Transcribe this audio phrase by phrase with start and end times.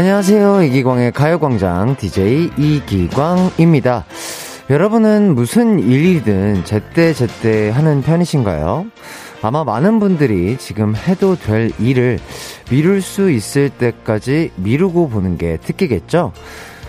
[0.00, 0.62] 안녕하세요.
[0.62, 4.06] 이기광의 가요광장 DJ 이기광입니다.
[4.70, 8.86] 여러분은 무슨 일이든 제때제때 하는 편이신가요?
[9.42, 12.18] 아마 많은 분들이 지금 해도 될 일을
[12.70, 16.32] 미룰 수 있을 때까지 미루고 보는 게 특기겠죠?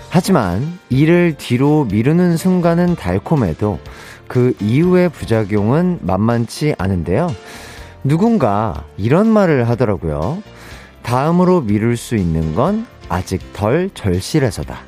[0.10, 3.80] 하지만 일을 뒤로 미루는 순간은 달콤해도
[4.30, 7.28] 그 이후의 부작용은 만만치 않은데요.
[8.06, 10.42] 누군가 이런 말을 하더라고요.
[11.04, 14.80] 다음으로 미룰 수 있는 건 아직 덜 절실해서다.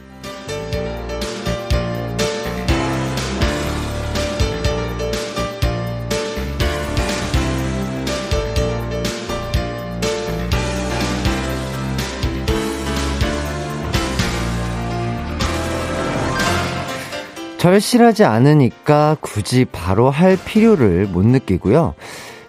[17.58, 21.94] 절실하지 않으니까 굳이 바로 할 필요를 못 느끼고요.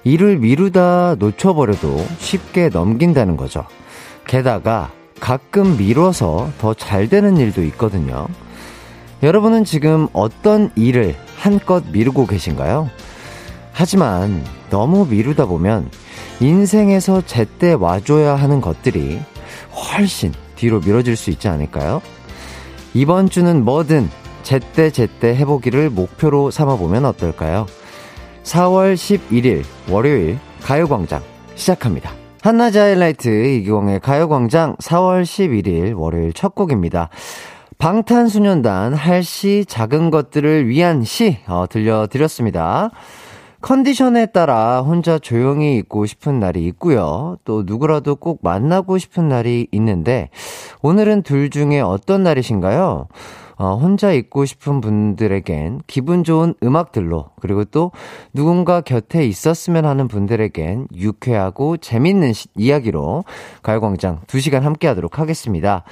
[0.05, 3.65] 일을 미루다 놓쳐버려도 쉽게 넘긴다는 거죠.
[4.27, 8.27] 게다가 가끔 미뤄서 더 잘 되는 일도 있거든요.
[9.23, 12.91] 여러분은 지금 어떤 일을 한껏 미루고 계신가요?
[13.73, 15.91] 하지만 너무 미루다 보면
[16.41, 19.21] 인생에서 제때 와줘야 하는 것들이
[19.73, 22.03] 훨씬 뒤로 미뤄질 수 있지 않을까요?
[22.93, 24.09] 이번 주는 뭐든
[24.43, 27.67] 제때 제때 해보기를 목표로 삼아보면 어떨까요?
[28.45, 31.23] 4월 11일 월요일 가요광장
[31.55, 32.24] 시작합니다.
[32.45, 37.09] 한낮의 하이라이트 이기광의 가요광장 4월 11일 월요일 첫 곡입니다.
[37.79, 42.91] 방탄소년단 할시 작은 것들을 위한 시 어, 들려드렸습니다.
[43.63, 47.39] 컨디션에 따라 혼자 조용히 있고 싶은 날이 있고요.
[47.47, 50.29] 또 누구라도 꼭 만나고 싶은 날이 있는데
[50.83, 53.09] 오늘은 둘 중에 어떤 날이신가요?
[53.57, 57.93] 어, 혼자 있고 싶은 분들에겐 기분 좋은 음악들로 그리고 또
[58.33, 63.25] 누군가 곁에 있었으면 하는 분들에겐 유쾌하고 재밌는 시, 이야기로
[63.63, 65.85] 가요광장 2시간 함께 하도록 하겠습니다.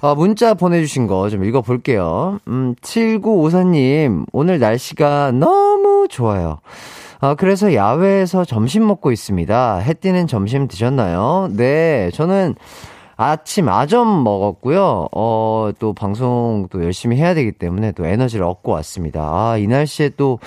[0.00, 2.38] 어, 문자 보내주신 거 좀 읽어볼게요.
[2.48, 6.58] 음, 7954님, 오늘 날씨가 너무 좋아요.
[7.20, 9.78] 아, 그래서 야외에서 점심 먹고 있습니다.
[9.78, 11.48] 해 띠는 점심 드셨나요?
[11.50, 12.54] 네, 저는
[13.20, 15.08] 아침 아점 먹었고요.
[15.10, 19.22] 어, 또 방송 또 열심히 해야 되기 때문에 또 에너지를 얻고 왔습니다.
[19.22, 20.38] 아, 이 날씨에 또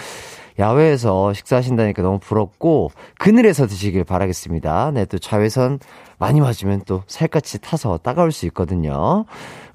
[0.57, 4.91] 야외에서 식사하신다니까 너무 부럽고 그늘에서 드시길 바라겠습니다.
[4.93, 5.79] 네, 또 자외선
[6.17, 9.25] 많이 맞으면 또 살갗이 타서 따가울 수 있거든요.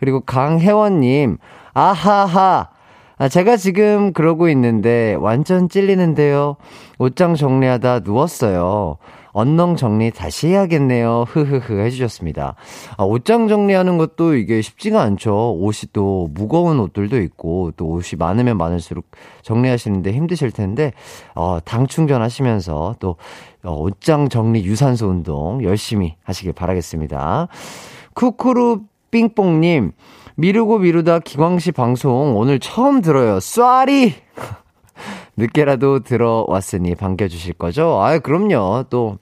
[0.01, 1.37] 그리고 강혜원님,
[1.75, 2.71] 아하하.
[3.19, 6.56] 아, 제가 지금 그러고 있는데 완전 찔리는데요.
[6.99, 8.97] 옷장 정리하다 누웠어요.
[9.37, 11.27] 언능 정리 다시 해야겠네요.
[11.29, 12.55] 흐흐흐 해주셨습니다.
[12.97, 15.59] 아, 옷장 정리하는 것도 이게 쉽지가 않죠.
[15.59, 19.05] 옷이 또 무거운 옷들도 있고 또 옷이 많으면 많을수록
[19.43, 20.95] 정리하시는데 힘드실 텐데
[21.35, 23.17] 어, 당 충전하시면서 또
[23.63, 27.49] 어, 옷장 정리 유산소 운동 열심히 하시길 바라겠습니다.
[28.15, 29.93] 쿠쿠루 삥뽕님
[30.37, 33.39] 미루고 미루다 기광씨 방송 오늘 처음 들어요.
[33.41, 34.15] Sorry!
[35.37, 38.01] 늦게라도 들어왔으니 반겨주실 거죠?
[38.01, 38.85] 아, 그럼요.
[38.89, 39.19] 또,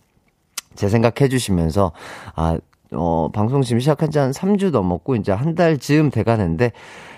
[0.74, 1.92] 제 생각 해 주시면서,
[2.34, 2.58] 아,
[2.92, 6.72] 어, 방송 지금 시작한 지 한 3주 넘었고, 이제 한달 즈음 돼 가는데,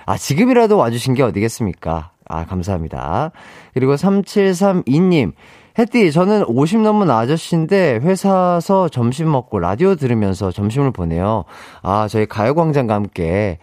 [0.06, 2.10] 아, 지금이라도 와주신 게 어디겠습니까?
[2.28, 3.32] 아, 감사합니다.
[3.74, 5.32] 그리고 3732님,
[5.78, 11.44] 혜띠, 저는 50 넘은 아저씨인데, 회사서 점심 먹고 라디오 들으면서 점심을 보내요.
[11.82, 13.58] 아, 저희 가요광장과 함께,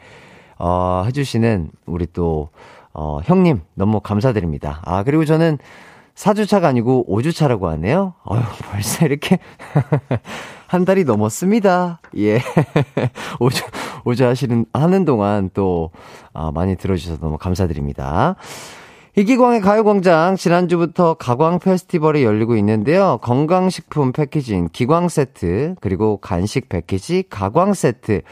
[0.59, 2.49] 어, 해주시는 우리 또,
[2.93, 4.81] 어, 형님, 너무 감사드립니다.
[4.85, 5.57] 아, 그리고 저는
[6.15, 8.13] 4주차가 아니고 5주차라고 하네요.
[8.23, 8.41] 어휴,
[8.71, 9.39] 벌써 이렇게
[10.67, 12.01] 한 달이 넘었습니다.
[12.17, 12.39] 예.
[13.39, 13.63] 5주,
[14.03, 15.91] 5주 하시는, 하는 동안 또,
[16.33, 18.35] 아, 많이 들어주셔서 너무 감사드립니다.
[19.15, 23.19] 이기광의 가요광장 지난주부터 가광 페스티벌이 열리고 있는데요.
[23.21, 28.23] 건강식품 패키지인 기광 세트 그리고 간식 패키지 가광 세트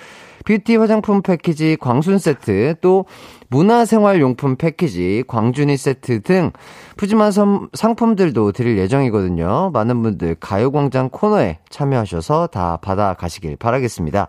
[0.46, 3.06] 뷰티 화장품 패키지 광순 세트, 또
[3.50, 6.52] 문화생활용품 패키지 광준이 세트 등
[6.98, 9.72] 푸짐한 선, 상품들도 드릴 예정이거든요.
[9.74, 14.28] 많은 분들 가요광장 코너에 참여하셔서 다 받아가시길 바라겠습니다.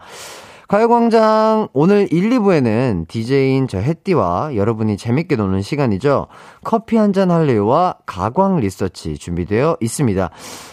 [0.72, 6.28] 가요광장 오늘 1, 2부에는 DJ인 저 햇띠와 여러분이 재밌게 노는 시간이죠.
[6.64, 10.30] 커피 한 잔 할래요와 가광 리서치 준비되어 있습니다.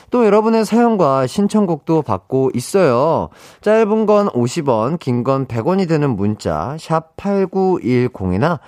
[0.09, 3.27] 또 여러분의 사연과 신청곡도 받고 있어요.
[3.59, 8.59] 짧은 건 50원, 긴 건 100원이 되는 문자 샵 8910이나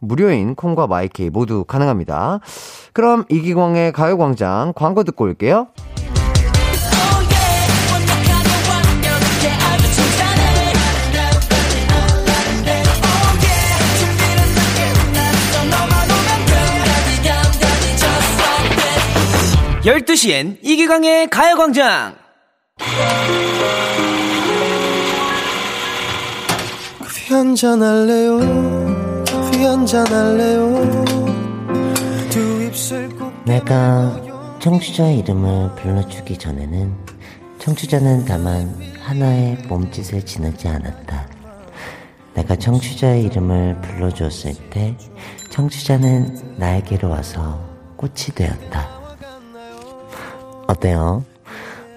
[0.00, 2.40] 무료인 콩과 마이케이 모두 가능합니다.
[2.92, 5.68] 그럼 이기광의 가요광장 광고 듣고 올게요.
[19.82, 22.14] 12시엔 이기광의 가요광장!
[27.30, 28.40] 한잔 할래요
[29.26, 31.04] 커피 한잔 할래요
[32.28, 34.20] 두 입술 꼭 내가
[34.60, 36.94] 청취자 이름을 불러주기 전에는
[37.58, 41.28] 청취자는 다만 하나의 몸짓을 지나지 않았다.
[42.34, 44.96] 내가 청취자의 이름을 불러주었을 때
[45.50, 47.60] 청취자는 나에게로 와서
[47.96, 48.99] 꽃이 되었다.
[50.70, 51.24] 어때요?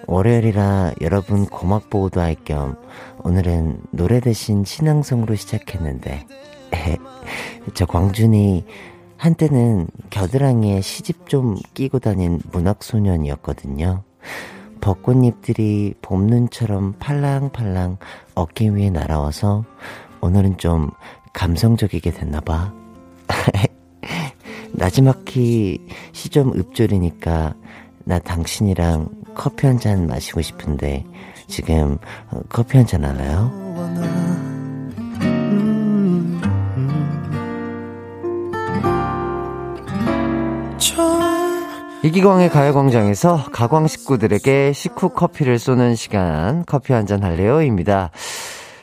[0.08, 2.76] 월요일이라 여러분 고막 보호도 할 겸
[3.24, 6.26] 오늘은 노래 대신 신앙송으로 시작했는데
[7.76, 8.66] 저 광준이
[9.18, 14.04] 한때는 겨드랑이에 시집 좀 끼고 다닌 문학소년이었거든요.
[14.82, 17.98] 벚꽃잎들이 봄눈처럼 팔랑팔랑
[18.34, 19.66] 어깨 위에 날아와서
[20.20, 20.90] 오늘은 좀
[21.34, 22.74] 감성적이게 됐나봐.
[24.74, 27.54] 나지막히 시좀 읍졸이니까
[28.06, 31.06] 나 당신이랑 커피 한 잔 마시고 싶은데
[31.48, 31.98] 지금
[32.50, 33.52] 커피 한잔 하나요?
[42.04, 48.12] 이기광의 가요광장에서 가광 식구들에게 식후 커피를 쏘는 시간 커피 한 잔 할래요입니다.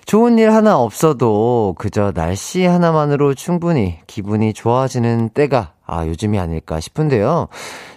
[0.06, 7.48] 좋은 일 하나 없어도 그저 날씨 하나만으로 충분히 기분이 좋아지는 때가 아, 요즘이 아닐까 싶은데요.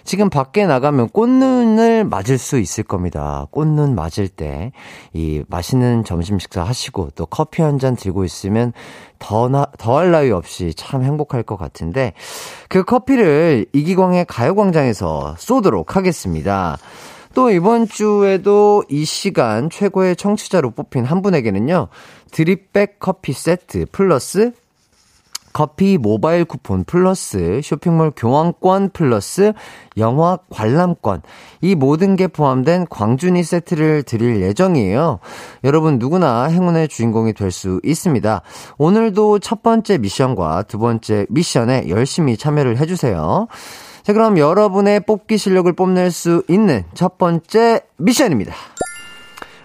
[0.02, 3.46] 지금 밖에 나가면 꽃눈을 맞을 수 있을 겁니다.
[3.52, 4.72] 꽃눈 맞을 때,
[5.12, 8.72] 이 맛있는 점심 식사 하시고 또 커피 한 잔 들고 있으면
[9.18, 12.14] 더 나, 더할 나위 없이 참 행복할 것 같은데,
[12.68, 16.78] 그 커피를 이기광의 가요광장에서 쏘도록 하겠습니다.
[17.34, 21.88] 또 이번 주에도 이 시간 최고의 청취자로 뽑힌 한 분에게는요,
[22.32, 24.52] 드립백 커피 세트 플러스
[25.54, 29.54] 커피 모바일 쿠폰 플러스 쇼핑몰 교환권 플러스
[29.96, 31.22] 영화 관람권
[31.62, 35.20] 이 모든 게 포함된 광준이 세트를 드릴 예정이에요.
[35.62, 38.42] 여러분 누구나 행운의 주인공이 될 수 있습니다.
[38.78, 43.46] 오늘도 첫 번째 미션과 두 번째 미션에 열심히 참여를 해주세요.
[44.02, 48.52] 자 그럼 여러분의 뽑기 실력을 뽐낼 수 있는 첫 번째 미션입니다.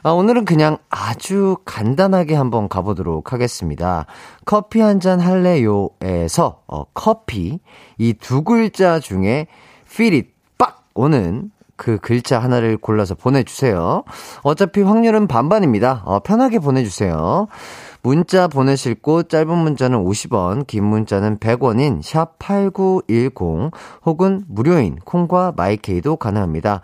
[0.03, 4.05] 아, 오늘은 그냥 아주 간단하게 한번 가보도록 하겠습니다.
[4.45, 7.59] 커피 한 잔 할래요에서 어, 커피
[7.97, 9.47] 이 두 글자 중에
[9.99, 14.03] it 빡 오는 그 글자 하나를 골라서 보내주세요.
[14.43, 16.01] 어차피 확률은 반반입니다.
[16.05, 17.47] 어, 편하게 보내주세요.
[18.01, 23.71] 문자 보내실 곳 짧은 문자는 50원, 긴 문자는 100원인 샵8910
[24.05, 26.81] 혹은 무료인 콩과 마이케이도 가능합니다.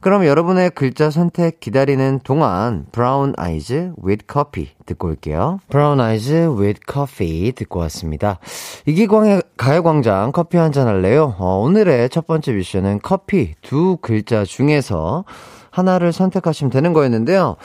[0.00, 5.58] 그럼 여러분의 글자 선택 기다리는 동안 브라운 아이즈 with coffee 듣고 올게요.
[5.68, 8.38] 브라운 아이즈 with coffee 듣고 왔습니다.
[8.86, 11.34] 이기광의 가요광장 커피 한잔 할래요?
[11.38, 15.24] 어, 오늘의 첫 번째 미션은 커피 두 글자 중에서
[15.70, 17.56] 하나를 선택하시면 되는 거였는데요.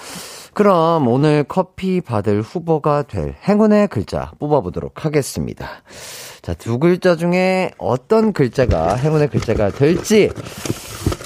[0.53, 5.67] 그럼 오늘 커피 받을 후보가 될 행운의 글자 뽑아보도록 하겠습니다.
[6.41, 10.29] 자, 두 글자 중에 어떤 글자가 행운의 글자가 될지,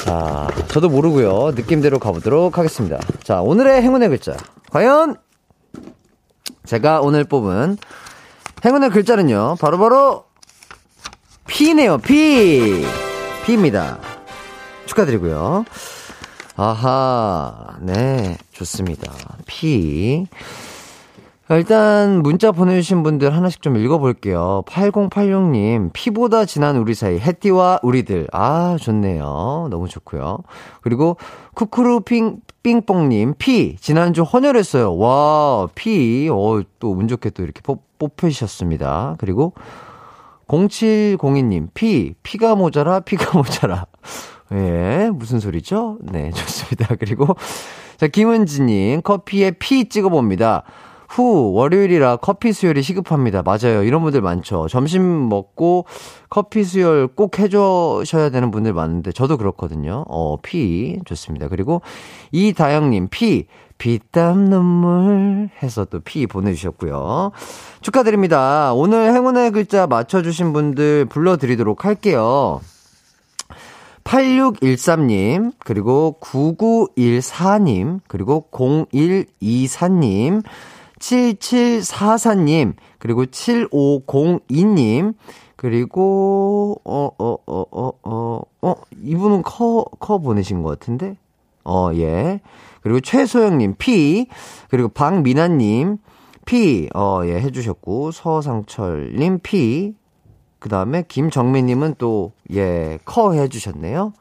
[0.05, 1.53] 자, 저도 모르고요.
[1.55, 2.99] 느낌대로 가보도록 하겠습니다.
[3.23, 4.37] 자, 오늘의 행운의 글자.
[4.69, 5.15] 과연,
[6.63, 7.79] 제가 오늘 뽑은
[8.63, 10.25] 행운의 글자는요, 바로바로, 바로
[11.47, 12.85] P네요, P!
[13.47, 13.97] P입니다.
[14.85, 15.65] 축하드리고요.
[16.55, 19.11] 아하, 네, 좋습니다.
[19.47, 20.27] P.
[21.49, 24.63] 일단 문자 보내주신 분들 하나씩 좀 읽어볼게요.
[24.67, 28.27] 8086님, 피보다 진한 우리 사이, 해띠와 우리들.
[28.31, 29.67] 아, 좋네요.
[29.69, 30.39] 너무 좋고요.
[30.81, 31.17] 그리고
[31.53, 34.97] 쿠쿠루 핑, 삥뽕님, 피, 지난주 헌혈했어요.
[34.97, 39.15] 와, 피, 어, 또 운 좋게 또 이렇게 뽑, 뽑히셨습니다.
[39.19, 39.53] 그리고
[40.47, 43.85] 0702님, 피, 피가 모자라, 피가 모자라.
[44.51, 45.99] 예, 무슨 소리죠?
[46.01, 46.95] 네, 좋습니다.
[46.99, 47.35] 그리고,
[47.97, 50.63] 자, 김은지님, 커피에 피 찍어봅니다.
[51.07, 53.43] 후, 월요일이라 커피 수혈이 시급합니다.
[53.43, 53.83] 맞아요.
[53.83, 54.67] 이런 분들 많죠.
[54.67, 55.85] 점심 먹고
[56.29, 60.05] 커피 수혈 꼭 해주셔야 되는 분들 많은데, 저도 그렇거든요.
[60.07, 61.47] 어, 피, 좋습니다.
[61.47, 61.81] 그리고
[62.31, 63.47] 이다영님, 피,
[63.77, 67.31] 피땀 눈물 해서 또 피 보내주셨고요.
[67.81, 68.73] 축하드립니다.
[68.73, 72.61] 오늘 행운의 글자 맞춰주신 분들 불러드리도록 할게요.
[74.05, 80.43] 8613님, 그리고 9914님, 그리고 0124님,
[80.99, 85.15] 7744님, 그리고 7502님,
[85.55, 91.17] 그리고, 어, 어, 어, 어, 어, 어, 이분은 커, 커 보내신 것 같은데?
[91.63, 92.41] 어, 예.
[92.81, 94.27] 그리고 최소영님, P,
[94.69, 95.97] 그리고 박미나님,
[96.45, 99.95] P, 어, 예, 해주셨고, 서상철님, P,
[100.59, 104.13] 그 다음에 김정민님은 또, 예, 커 해주셨네요.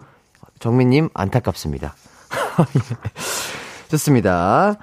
[0.60, 1.94] 정민님, 안타깝습니다.
[3.90, 4.76] 좋습니다.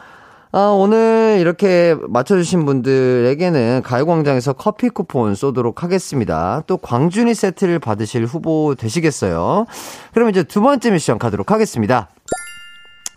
[0.54, 6.62] 아, 오늘 이렇게 맞춰주신 분들에게는 가요광장에서 커피 쿠폰 쏘도록 하겠습니다.
[6.68, 9.66] 또 광준이 세트를 받으실 후보 되시겠어요?
[10.14, 12.10] 그럼 이제 두 번째 미션 가도록 하겠습니다.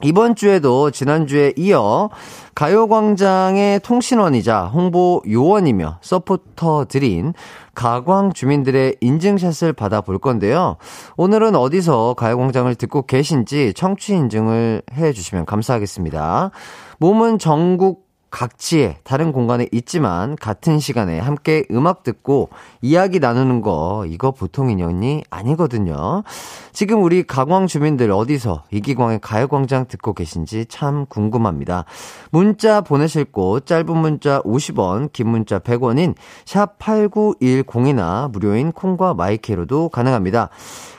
[0.03, 2.11] 이번 주에도 지난주에 이어
[2.55, 7.33] 가요광장의 통신원이자 홍보 요원이며 서포터들인
[7.75, 10.76] 가광 주민들의 인증샷을 받아볼 건데요.
[11.17, 16.53] 오늘은 어디서 가요광장을 듣고 계신지 청취 인증을 해 주시면 감사하겠습니다.
[16.99, 22.49] 몸은 전국 각지에 다른 공간에 있지만 같은 시간에 함께 음악 듣고
[22.83, 26.25] 이야기 나누는 거 이거 보통 인연이 아니거든요.
[26.73, 31.85] 지금 우리 가광 주민들 어디서 이기광의 가요광장 듣고 계신지 참 궁금합니다.
[32.33, 40.49] 문자 보내실 곳 짧은 문자 50원 긴 문자 100원인 샵 8910이나 무료인 콩과 마이케이로도 가능합니다.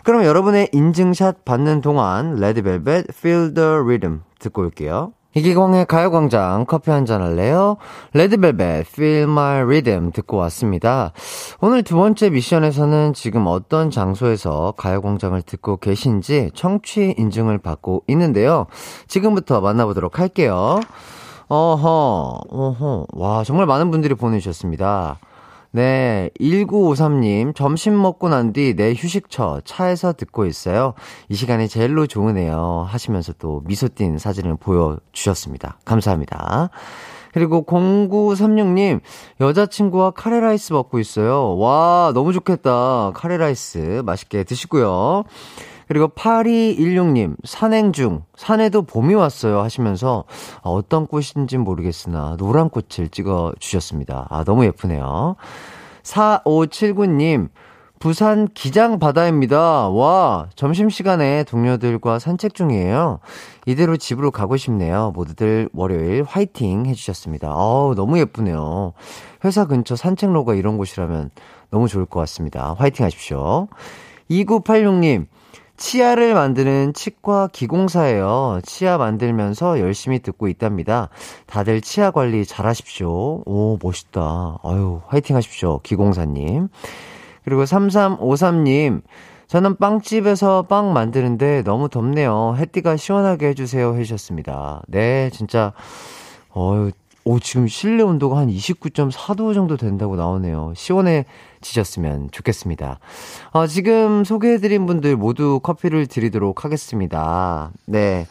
[0.05, 3.07] 그럼 여러분의 인증샷 받는 동안 레드벨벳
[3.53, 5.11] Feel My Rhythm 듣고 올게요.
[5.35, 7.75] 이기광의 가요광장 커피 한 잔 할래요?
[8.13, 11.11] 레드벨벳 Feel My Rhythm 듣고 왔습니다.
[11.59, 18.67] 오늘 두 번째 미션에서는 지금 어떤 장소에서 가요광장을 듣고 계신지 청취 인증을 받고 있는데요.
[19.07, 20.79] 지금부터 만나보도록 할게요.
[21.49, 23.05] 어허, 어허.
[23.11, 25.19] 와, 정말 많은 분들이 보내주셨습니다.
[25.75, 30.93] 네, 1953님, 점심 먹고 난 뒤 내 휴식처 차에서 듣고 있어요.
[31.27, 32.85] 이 시간이 제일로 좋으네요.
[32.87, 35.79] 하시면서 또 미소 띈 사진을 보여주셨습니다.
[35.83, 36.69] 감사합니다.
[37.33, 39.01] 그리고 0936님,
[39.41, 41.57] 여자친구와 카레라이스 먹고 있어요.
[41.57, 43.11] 와, 너무 좋겠다.
[43.13, 45.25] 카레라이스 맛있게 드시고요.
[45.87, 50.25] 그리고 8216님, 산행 중, 산에도 봄이 왔어요 하시면서
[50.63, 54.27] 아, 어떤 꽃인진 모르겠으나 노란 꽃을 찍어 주셨습니다.
[54.29, 55.35] 아, 너무 예쁘네요.
[56.03, 57.49] 4579님,
[57.99, 59.89] 부산 기장 바다입니다.
[59.89, 63.19] 와, 점심시간에 동료들과 산책 중이에요.
[63.65, 65.11] 이대로 집으로 가고 싶네요.
[65.15, 67.55] 모두들 월요일 화이팅 해주셨습니다.
[67.55, 68.93] 어우, 너무 예쁘네요.
[69.43, 71.31] 회사 근처 산책로가 이런 곳이라면
[71.71, 72.75] 너무 좋을 것 같습니다.
[72.77, 73.69] 화이팅 하십시오.
[74.29, 75.27] 2986님,
[75.77, 78.61] 치아를 만드는 치과 기공사예요.
[78.63, 81.09] 치아 만들면서 열심히 듣고 있답니다.
[81.45, 83.43] 다들 치아 관리 잘 하십시오.
[83.45, 84.59] 오, 멋있다.
[84.63, 85.79] 아유, 화이팅 하십시오.
[85.79, 86.69] 기공사님.
[87.43, 89.01] 그리고 3353님.
[89.47, 92.55] 저는 빵집에서 빵 만드는데 너무 덥네요.
[92.57, 93.95] 햇띠가 시원하게 해주세요.
[93.95, 94.81] 해주셨습니다.
[94.87, 95.73] 네, 진짜,
[96.55, 96.91] 어유
[97.27, 100.73] 오, 지금 실내 온도가 한 29.4도 정도 된다고 나오네요.
[100.75, 102.99] 시원해지셨으면 좋겠습니다.
[103.51, 107.71] 어, 지금 소개해드린 분들 모두 커피를 드리도록 하겠습니다.
[107.87, 108.27] 네.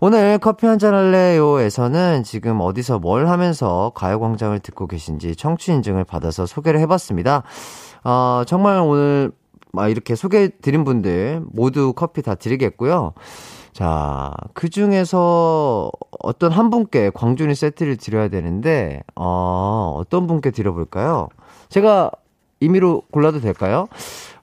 [0.00, 6.80] 오늘 커피 한잔 할래요에서는 지금 어디서 뭘 하면서 가요광장을 듣고 계신지 청취 인증을 받아서 소개를
[6.80, 7.44] 해봤습니다.
[8.02, 9.30] 어, 정말 오늘
[9.70, 13.12] 막 이렇게 소개해드린 분들 모두 커피 다 드리겠고요.
[13.72, 21.28] 자, 그 중에서 어떤 한 분께 광준이 세트를 드려야 되는데, 어, 어떤 분께 드려볼까요?
[21.70, 22.10] 제가
[22.60, 23.88] 임의로 골라도 될까요?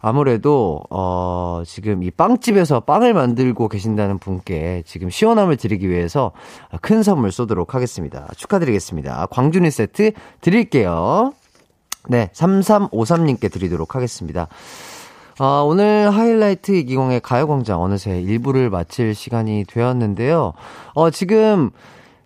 [0.02, 6.32] 아무래도, 어, 지금 이 빵집에서 빵을 만들고 계신다는 분께 지금 시원함을 드리기 위해서
[6.82, 8.28] 큰 선물 쏘도록 하겠습니다.
[8.36, 9.28] 축하드리겠습니다.
[9.28, 11.34] 광준이 세트 드릴게요.
[12.08, 14.48] 네, 3353님께 드리도록 하겠습니다.
[15.42, 20.52] 아, 오늘 하이라이트 이기광의 가요광장 어느새 1부를 마칠 시간이 되었는데요.
[20.94, 21.70] 어, 지금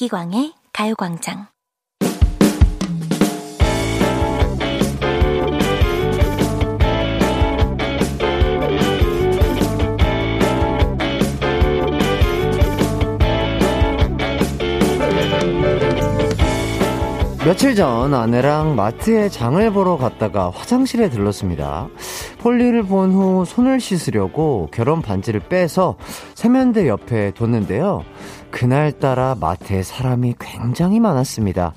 [0.02, 1.46] 이기광의 가요광장.
[17.46, 21.90] 며칠 전 아내랑 마트에 장을 보러 갔다가 화장실에 들렀습니다.
[22.40, 25.96] 폴리를 본 후 손을 씻으려고 결혼 반지를 빼서
[26.34, 28.04] 세면대 옆에 뒀는데요.
[28.52, 31.74] 그날따라 마트에 사람이 굉장히 많았습니다.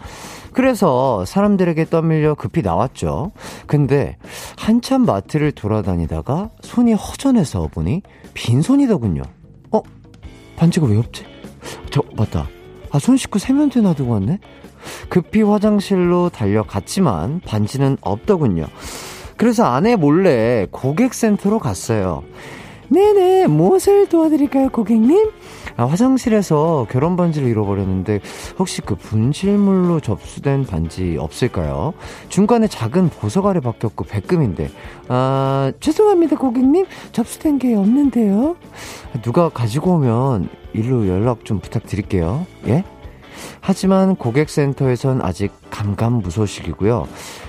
[0.52, 3.32] 그래서 사람들에게 떠밀려 급히 나왔죠.
[3.66, 4.16] 근데
[4.56, 8.02] 한참 마트를 돌아다니다가 손이 허전해서 보니
[8.34, 9.22] 빈손이더군요.
[9.72, 9.82] 어?
[10.56, 11.24] 반지가 왜 없지?
[11.90, 12.48] 저, 맞다.
[12.90, 14.38] 아, 손 씻고 세면대 놔두고 왔네?
[15.08, 18.66] 급히 화장실로 달려갔지만 반지는 없더군요.
[19.36, 22.22] 그래서 아내 몰래 고객센터로 갔어요.
[22.88, 25.30] 네네, 무엇을 도와드릴까요, 고객님?
[25.76, 28.20] 아, 화장실에서 결혼 반지를 잃어버렸는데
[28.58, 31.94] 혹시 그 분실물로 접수된 반지 없을까요?
[32.28, 34.70] 중간에 작은 보석 아래 박혔고 백금인데
[35.08, 38.56] 아 죄송합니다 고객님 접수된 게 없는데요.
[39.22, 42.46] 누가 가지고 오면 일로 연락 좀 부탁드릴게요.
[42.68, 42.84] 예?
[43.60, 47.08] 하지만 고객센터에선 아직 감감무소식이고요.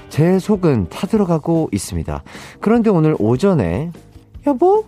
[0.10, 2.24] 제 속은 타들어가고 있습니다.
[2.60, 3.92] 그런데 오늘 오전에
[4.48, 4.86] 여보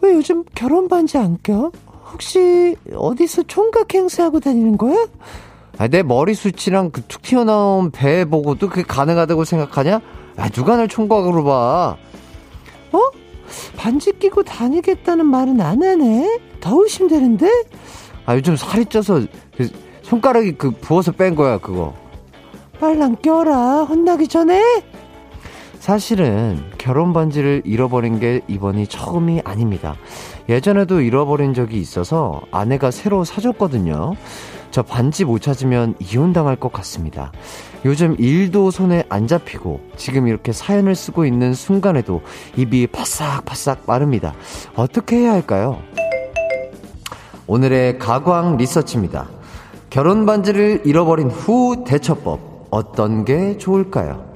[0.00, 1.70] 왜 요즘 결혼 반지 안 껴?
[2.14, 5.06] 혹시 어디서 총각 행사하고 다니는 거야?
[5.78, 10.00] 아, 내 머리숱이랑 그 툭 튀어나온 배 보고도 그게 가능하다고 생각하냐?
[10.36, 11.96] 아, 누가 날 총각으로 봐?
[12.92, 12.98] 어?
[13.76, 16.38] 반지 끼고 다니겠다는 말은 안 하네?
[16.60, 17.50] 더 의심되는데?
[18.26, 19.20] 아, 요즘 살이 쪄서
[19.56, 19.68] 그
[20.02, 21.94] 손가락이 그 부어서 뺀 거야, 그거.
[22.78, 24.62] 빨랑 껴라, 혼나기 전에?
[25.84, 29.96] 사실은 결혼 반지를 잃어버린 게 이번이 처음이 아닙니다.
[30.48, 34.14] 예전에도 잃어버린 적이 있어서 아내가 새로 사줬거든요.
[34.70, 37.32] 저 반지 못 찾으면 이혼당할 것 같습니다.
[37.84, 42.22] 요즘 일도 손에 안 잡히고 지금 이렇게 사연을 쓰고 있는 순간에도
[42.56, 44.32] 입이 바싹바싹 마릅니다.
[44.76, 45.82] 어떻게 해야 할까요?
[47.46, 49.28] 오늘의 가광 리서치입니다.
[49.90, 54.33] 결혼 반지를 잃어버린 후 대처법 어떤 게 좋을까요?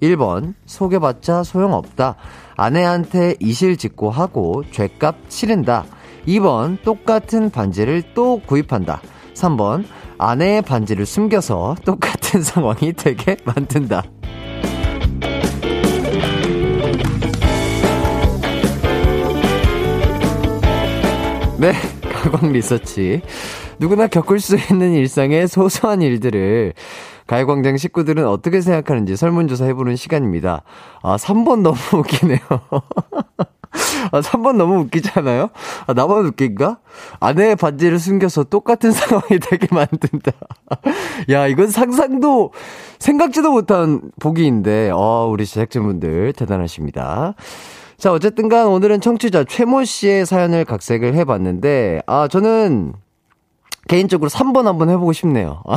[0.00, 2.16] 1번 속여봤자 소용없다.
[2.56, 5.84] 아내한테 이실 짓고 하고 죄값 치른다.
[6.26, 9.00] 2번 똑같은 반지를 또 구입한다.
[9.34, 9.84] 3번
[10.18, 14.04] 아내의 반지를 숨겨서 똑같은 상황이 되게 만든다.
[21.58, 23.22] 네, 가광 리서치.
[23.78, 26.74] 누구나 겪을 수 있는 일상의 소소한 일들을
[27.26, 30.62] 가요광장 식구들은 어떻게 생각하는지 설문조사 해보는 시간입니다.
[31.02, 32.38] 아, 3번 너무 웃기네요.
[34.12, 35.48] 아, 3번 너무 웃기잖아요?
[35.86, 36.78] 아, 나만 웃긴가?
[37.20, 40.32] 아내의 반지를 숨겨서 똑같은 상황이 되게 만든다.
[41.30, 42.52] 야, 이건 상상도,
[42.98, 47.34] 생각지도 못한 보기인데, 어, 우리 제작진분들 대단하십니다.
[47.96, 52.92] 자, 어쨌든 간 오늘은 청취자 최모 씨의 사연을 각색을 해봤는데, 아, 저는
[53.88, 55.62] 개인적으로 3번 한번 해보고 싶네요.
[55.66, 55.76] 아,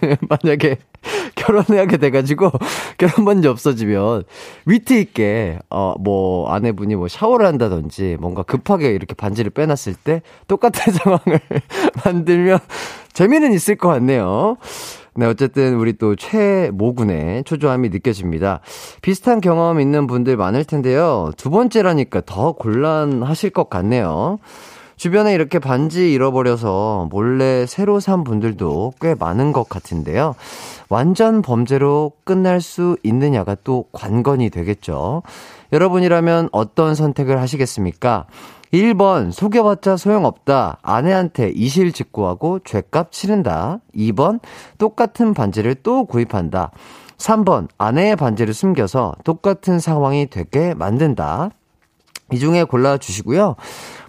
[0.00, 0.78] 네, 만약에
[1.34, 2.50] 결혼하게 돼가지고
[2.98, 4.24] 결혼 반지 없어지면
[4.66, 10.92] 위트 있게 어 뭐 아내분이 뭐 샤워를 한다든지 뭔가 급하게 이렇게 반지를 빼놨을 때 똑같은
[10.92, 11.40] 상황을
[12.04, 12.58] 만들면
[13.12, 14.56] 재미는 있을 것 같네요.
[15.14, 18.60] 네, 어쨌든 우리 또 최모군의 초조함이 느껴집니다.
[19.02, 21.30] 비슷한 경험 있는 분들 많을 텐데요.
[21.36, 24.38] 두 번째라니까 더 곤란하실 것 같네요.
[25.02, 30.36] 주변에 이렇게 반지 잃어버려서 몰래 새로 산 분들도 꽤 많은 것 같은데요.
[30.88, 35.24] 완전 범죄로 끝날 수 있느냐가 또 관건이 되겠죠.
[35.72, 38.26] 여러분이라면 어떤 선택을 하시겠습니까?
[38.72, 40.78] 1번, 속여봤자 소용없다.
[40.82, 43.80] 아내한테 이실 직구하고 죄값 치른다.
[43.96, 44.38] 2번,
[44.78, 46.70] 똑같은 반지를 또 구입한다.
[47.18, 51.50] 3번, 아내의 반지를 숨겨서 똑같은 상황이 되게 만든다.
[52.32, 53.56] 이 중에 골라주시고요.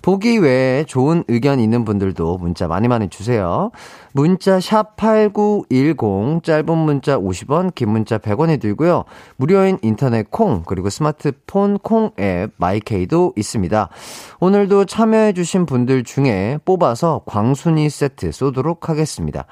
[0.04, 3.72] 보기 외에 좋은 의견 있는 분들도 문자 많이 많이 주세요.
[4.12, 9.06] 문자 샵 8910 짧은 문자 50원 긴 문자 100원이 들고요.
[9.38, 13.90] 무료인 인터넷 콩 그리고 스마트폰 콩 앱 마이케이도 있습니다.
[14.42, 19.46] 오늘도 참여해 주신 분들 중에 뽑아서 광순이 세트 쏘도록 하겠습니다.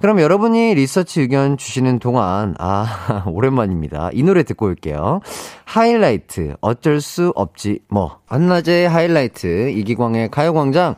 [0.00, 4.10] 그럼 여러분이 리서치 의견 주시는 동안 아 오랜만입니다.
[4.12, 5.20] 이 노래 듣고 올게요.
[5.64, 10.96] 하이라이트 어쩔 수 없지 뭐 한낮의 하이라이트 이기광의 가요광장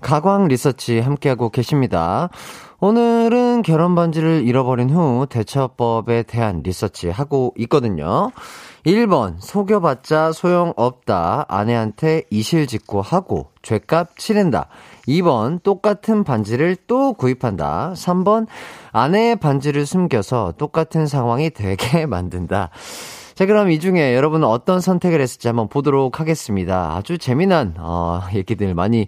[0.00, 2.30] 가광 리서치 함께하고 계십니다.
[2.80, 8.32] 오늘은 결혼 반지를 잃어버린 후 대처법에 대한 리서치 하고 있거든요.
[8.86, 11.44] 1번, 속여봤자 소용없다.
[11.46, 14.68] 아내한테 이실 짓고 하고 죄값 치른다.
[15.06, 17.92] 2번, 똑같은 반지를 또 구입한다.
[17.94, 18.46] 3번,
[18.92, 22.70] 아내의 반지를 숨겨서 똑같은 상황이 되게 만든다.
[23.34, 26.94] 자, 그럼 이 중에 여러분은 어떤 선택을 했을지 한번 보도록 하겠습니다.
[26.94, 29.06] 아주 재미난, 어, 얘기들 많이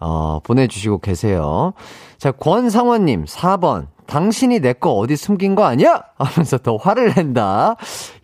[0.00, 1.74] 어, 보내주시고 계세요.
[2.18, 3.86] 자, 권상원님, 4번.
[4.06, 6.02] 당신이 내 거 어디 숨긴 거 아니야?
[6.18, 7.76] 하면서 더 화를 낸다.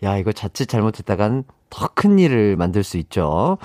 [0.03, 3.57] 야, 이거 자칫 잘못했다간 더 큰 일을 만들 수 있죠.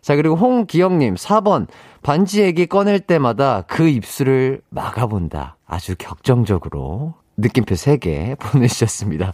[0.00, 1.66] 자, 그리고 홍기영님, 4번.
[2.02, 5.58] 반지 얘기 꺼낼 때마다 그 입술을 막아본다.
[5.66, 7.14] 아주 격정적으로.
[7.36, 9.32] 느낌표 3개 보내주셨습니다.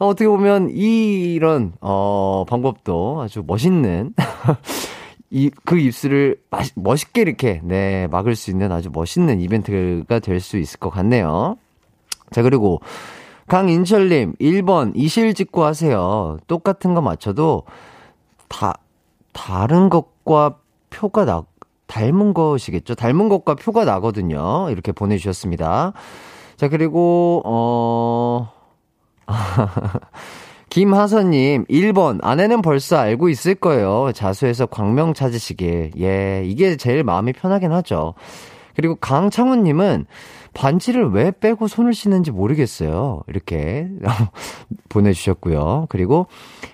[0.00, 4.14] 어, 어떻게 보면 이런, 어, 방법도 아주 멋있는
[5.30, 10.56] 이, 그 입술을 마, 멋있게 이렇게, 네, 막을 수 있는 아주 멋있는 이벤트가 될 수
[10.56, 11.56] 있을 것 같네요.
[12.30, 12.80] 자, 그리고
[13.48, 16.38] 강인철님, 1번, 이실 짓고 하세요.
[16.46, 17.64] 똑같은 거 맞춰도
[18.48, 18.74] 다,
[19.32, 20.56] 다른 것과
[20.90, 21.44] 표가 나,
[21.86, 22.94] 닮은 것이겠죠?
[22.94, 24.68] 닮은 것과 표가 나거든요.
[24.70, 25.92] 이렇게 보내주셨습니다.
[26.56, 28.52] 자, 그리고, 어,
[30.70, 34.12] 김하선님, 1번, 아내는 벌써 알고 있을 거예요.
[34.14, 35.92] 자수해서 광명 찾으시길.
[35.98, 38.14] 예, 이게 제일 마음이 편하긴 하죠.
[38.76, 40.06] 그리고 강창훈님은
[40.54, 43.22] 반지를 왜 빼고 손을 씻는지 모르겠어요.
[43.28, 43.88] 이렇게
[44.88, 45.86] 보내주셨고요.
[45.88, 46.26] 그리고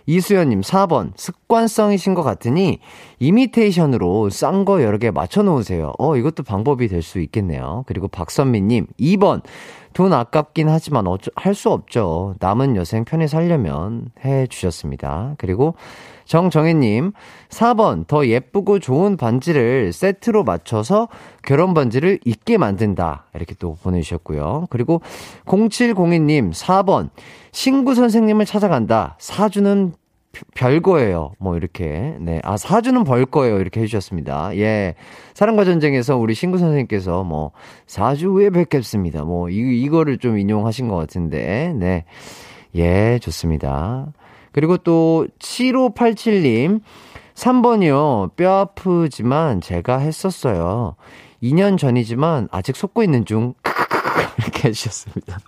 [0.07, 2.79] 이수연님 4번 습관성이신 것 같으니
[3.19, 5.93] 이미테이션으로 싼 거 여러 개 맞춰 놓으세요.
[5.99, 7.85] 어 이것도 방법이 될 수 있겠네요.
[7.87, 9.43] 그리고 박선미님 2번
[9.94, 12.35] 돈 아깝긴 하지만 어쩌, 할 수 없죠.
[12.40, 15.35] 남은 여생 편히 살려면 해 주셨습니다.
[15.38, 15.74] 그리고
[16.24, 17.12] 정정혜님,
[17.48, 21.09] 4번, 더 예쁘고 좋은 반지를 세트로 맞춰서
[21.42, 23.26] 결혼 반지를 입게 만든다.
[23.35, 24.66] 이렇게 또 보내주셨고요.
[24.70, 25.00] 그리고
[25.46, 27.11] 0702님, 4번,
[27.52, 29.16] 신구 선생님을 찾아간다.
[29.20, 29.92] 사주는
[30.55, 31.33] 별거예요.
[31.38, 32.16] 뭐, 이렇게.
[32.20, 32.40] 네.
[32.44, 33.61] 아, 사주는 벌 거예요.
[33.61, 34.57] 이렇게 해 주셨습니다.
[34.57, 34.94] 예.
[35.35, 37.53] 사랑과 전쟁에서 우리 신구 선생님께서 뭐,
[37.87, 39.25] 사주 후에 뵙겠습니다.
[39.25, 42.05] 뭐, 이, 이거를 좀 인용하신 것 같은데, 네.
[42.75, 44.12] 예, 좋습니다.
[44.53, 46.81] 그리고 또 7587님
[47.35, 48.37] 3번이요.
[48.37, 50.97] 뼈 아프지만 제가 했었어요.
[51.42, 53.55] 2년 전이지만 아직 속고 있는 중
[54.38, 55.38] 이렇게 해 주셨습니다.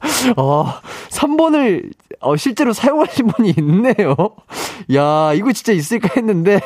[0.36, 0.66] 어,
[1.10, 4.16] 3번을 어, 실제로 사용하신 분이 있네요.
[4.94, 6.60] 야, 이거 진짜 있을까 했는데.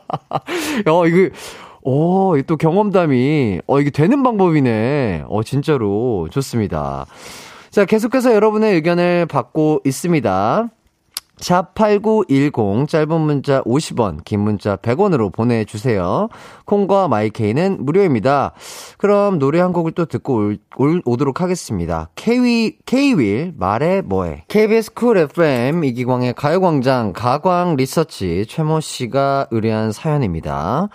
[0.86, 1.34] 어, 이거
[1.82, 5.24] 오, 또 경험담이 어, 이게 되는 방법이네.
[5.28, 7.06] 어, 진짜로 좋습니다.
[7.70, 10.68] 자, 계속해서 여러분의 의견을 받고 있습니다.
[11.40, 16.28] 샵8910 짧은 문자 50원, 긴 문자 100원으로 보내주세요.
[16.66, 18.52] 콩과 마이케이는 무료입니다.
[18.98, 22.10] 그럼 노래 한 곡을 또 듣고 올, 올, 오도록 하겠습니다.
[22.14, 24.44] K-윌, K-윌, 말해 뭐해.
[24.48, 30.88] KBS 쿨 FM 이기광의 가요광장 가광 리서치 최모 씨가 의뢰한 사연입니다.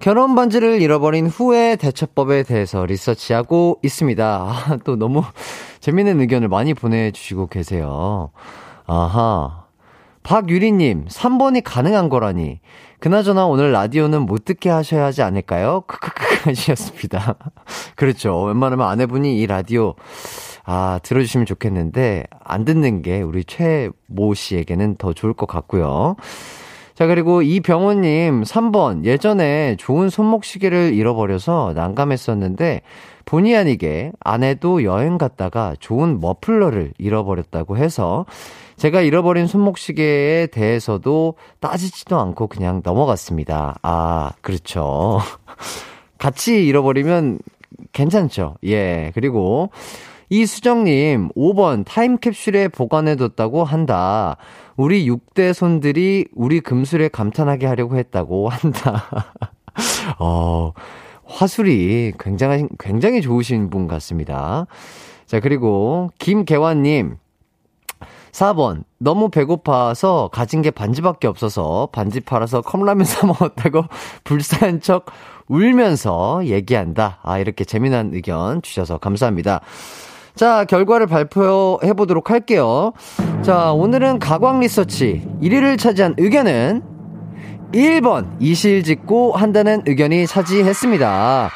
[0.00, 4.24] 결혼 반지를 잃어버린 후의 대처법에 대해서 리서치하고 있습니다.
[4.24, 5.22] 아, 또 너무
[5.78, 8.30] 재밌는 의견을 많이 보내주시고 계세요.
[8.84, 9.61] 아하.
[10.22, 12.60] 박유리님, 3번이 가능한 거라니.
[13.00, 15.82] 그나저나 오늘 라디오는 못 듣게 하셔야 하지 않을까요?
[15.86, 17.36] 크크크 하셨습니다.
[17.96, 18.42] 그렇죠.
[18.42, 19.94] 웬만하면 아내분이 이 라디오,
[20.64, 26.14] 아, 들어주시면 좋겠는데, 안 듣는 게 우리 최모 씨에게는 더 좋을 것 같고요.
[26.94, 29.04] 자, 그리고 이병호님, 3번.
[29.04, 32.82] 예전에 좋은 손목시계를 잃어버려서 난감했었는데,
[33.24, 38.26] 본의 아니게 아내도 여행 갔다가 좋은 머플러를 잃어버렸다고 해서,
[38.76, 43.78] 제가 잃어버린 손목시계에 대해서도 따지지도 않고 그냥 넘어갔습니다.
[43.82, 45.20] 아, 그렇죠.
[46.18, 47.38] 같이 잃어버리면
[47.92, 48.56] 괜찮죠.
[48.64, 49.12] 예.
[49.14, 49.70] 그리고
[50.30, 54.36] 이수정님, 5번 타임캡슐에 보관해뒀다고 한다.
[54.76, 59.04] 우리 6대 손들이 우리 금술에 감탄하게 하려고 했다고 한다.
[60.18, 60.72] 어,
[61.24, 64.66] 화술이 굉장히, 굉장히 좋으신 분 같습니다.
[65.26, 67.16] 자, 그리고 김계환님.
[68.32, 68.84] 4번.
[68.98, 73.84] 너무 배고파서 가진 게 반지밖에 없어서 반지 팔아서 컵라면 사 먹었다고
[74.24, 75.06] 불쌍한 척
[75.48, 77.18] 울면서 얘기한다.
[77.22, 79.60] 아, 이렇게 재미난 의견 주셔서 감사합니다.
[80.34, 82.92] 자, 결과를 발표해 보도록 할게요.
[83.42, 86.91] 자, 오늘은 가광 리서치 1위를 차지한 의견은
[87.72, 91.50] 1번 이실 짓고 한다는 의견이 차지했습니다.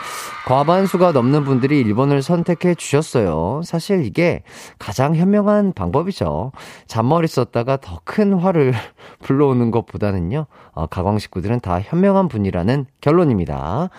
[0.47, 3.63] 과반수가 넘는 분들이 1번을 선택해 주셨어요.
[3.65, 4.43] 사실 이게
[4.79, 6.53] 가장 현명한 방법이죠.
[6.87, 8.73] 잔머리 썼다가 더 큰 화를
[9.25, 13.91] 불러오는 것보다는요, 어, 가광 식구들은 다 현명한 분이라는 결론입니다.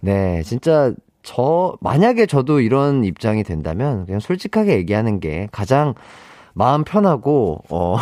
[0.00, 5.94] 네, 진짜 저, 만약에 저도 이런 입장이 된다면 그냥 솔직하게 얘기하는 게 가장
[6.52, 7.96] 마음 편하고, 어,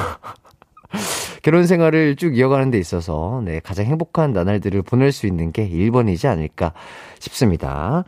[1.42, 6.28] 결혼 생활을 쭉 이어가는 데 있어서, 네, 가장 행복한 나날들을 보낼 수 있는 게 1번이지
[6.28, 6.72] 않을까
[7.18, 8.04] 싶습니다.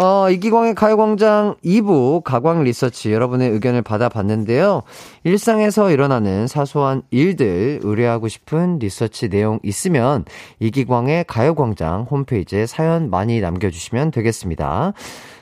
[0.00, 4.84] 어, 이기광의 가요광장 2부 가광 리서치 여러분의 의견을 받아봤는데요.
[5.24, 10.24] 일상에서 일어나는 사소한 일들 의뢰하고 싶은 리서치 내용 있으면
[10.60, 14.92] 이기광의 가요광장 홈페이지에 사연 많이 남겨주시면 되겠습니다.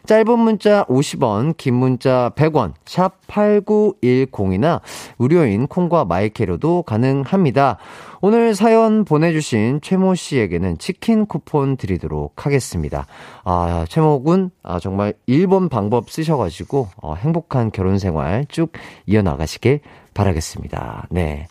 [0.07, 4.81] 짧은 문자 50원, 긴 문자 100원, 샵 8910이나
[5.17, 7.79] 무료인 콩과 마이케이로도 가능합니다.
[8.21, 13.07] 오늘 사연 보내주신 최모 씨에게는 치킨 쿠폰 드리도록 하겠습니다.
[13.45, 18.73] 아, 최모 군, 아, 정말 1번 방법 쓰셔가지고, 어, 행복한 결혼 생활 쭉
[19.07, 19.81] 이어나가시길
[20.15, 21.09] 바라겠습니다.
[21.11, 21.49] 네.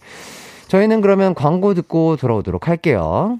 [0.67, 3.39] 저희는 그러면 광고 듣고 돌아오도록 할게요.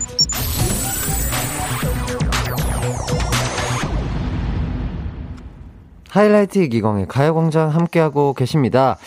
[6.11, 8.97] 하이라이트 기광의 가요광장 함께하고 계십니다.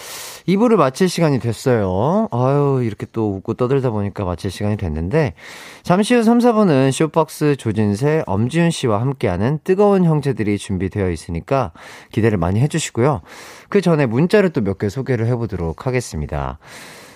[0.49, 2.29] 2부를 마칠 시간이 됐어요.
[2.31, 5.35] 아유, 이렇게 또 웃고 떠들다 보니까 마칠 시간이 됐는데,
[5.83, 11.73] 잠시 후 3, 4분은 쇼박스 조진세, 엄지윤 씨와 함께하는 뜨거운 형제들이 준비되어 있으니까
[12.11, 13.21] 기대를 많이 해주시고요.
[13.69, 16.59] 그 전에 문자를 또 몇 개 소개를 해보도록 하겠습니다.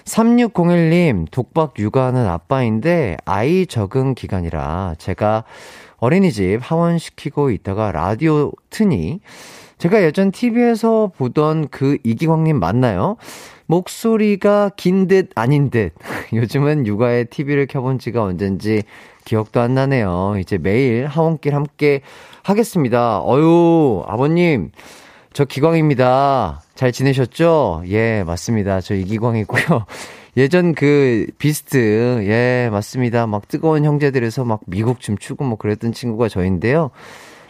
[0.05, 5.44] 3601님, 독박 육아하는 아빠인데 아이 적응 기간이라 제가
[5.96, 9.20] 어린이집 하원시키고 있다가 라디오 트니
[9.78, 13.16] 제가 예전 TV에서 보던 그 이기광님 맞나요?
[13.66, 15.92] 목소리가 긴 듯 아닌 듯.
[16.32, 18.82] 요즘은 육아에 TV를 켜본 지가 언젠지
[19.24, 20.36] 기억도 안 나네요.
[20.40, 22.00] 이제 매일 하원길 함께
[22.42, 23.20] 하겠습니다.
[23.22, 24.70] 어유 아버님,
[25.32, 26.62] 저 기광입니다.
[26.74, 27.82] 잘 지내셨죠?
[27.88, 28.80] 예, 맞습니다.
[28.80, 29.84] 저 이기광이고요.
[30.38, 33.26] 예전 그 비스트, 예, 맞습니다.
[33.26, 36.90] 막 뜨거운 형제들에서 막 미국 춤추고 뭐 그랬던 친구가 저인데요.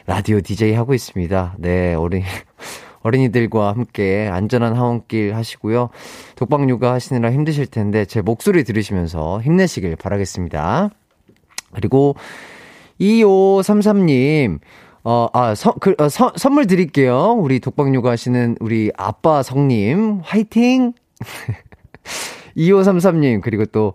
[0.08, 1.56] 라디오 DJ 하고 있습니다.
[1.58, 2.22] 네, 어린,
[3.04, 5.90] 어린이들과 함께 안전한 하원길 하시고요.
[6.34, 10.88] 독방 육아 하시느라 힘드실 텐데 제 목소리 들으시면서 힘내시길 바라겠습니다.
[11.74, 12.16] 그리고
[12.98, 14.60] 2533님,
[15.04, 17.32] 어, 아, 서, 그, 어, 서, 선물 드릴게요.
[17.32, 20.94] 우리 독방 육아 하시는 우리 아빠 성님, 화이팅!
[22.56, 23.92] 2533님, 그리고 또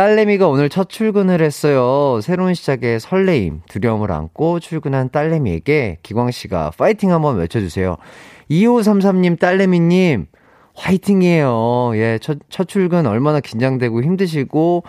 [0.00, 2.22] 딸내미가 오늘 첫 출근을 했어요.
[2.22, 7.98] 새로운 시작에 설레임, 두려움을 안고 출근한 딸내미에게 기광 씨가 파이팅 한번 외쳐주세요.
[8.50, 10.24] 2533님, 딸내미님,
[10.74, 11.90] 화이팅이에요.
[11.96, 14.84] 예, 첫, 첫 출근 얼마나 긴장되고 힘드시고,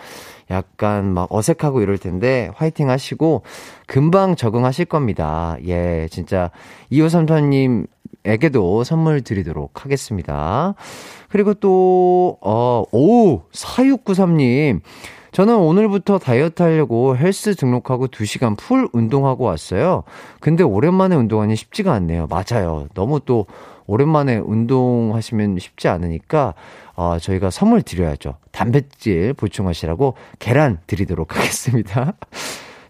[0.50, 3.42] 약간 막 어색하고 이럴 텐데, 화이팅 하시고,
[3.86, 5.56] 금방 적응하실 겁니다.
[5.66, 6.50] 예, 진짜,
[6.90, 10.74] 2533님에게도 선물 드리도록 하겠습니다.
[11.28, 14.80] 그리고 또, 어, 오, 4693님.
[15.32, 20.04] 저는 오늘부터 다이어트 하려고 헬스 등록하고 2시간 풀 운동하고 왔어요.
[20.40, 22.28] 근데 오랜만에 운동하니 쉽지가 않네요.
[22.28, 22.86] 맞아요.
[22.92, 23.46] 너무 또
[23.86, 26.54] 오랜만에 운동하시면 쉽지 않으니까
[26.94, 28.36] 어, 저희가 선물 드려야죠.
[28.50, 32.14] 단백질 보충하시라고 계란 드리도록 하겠습니다.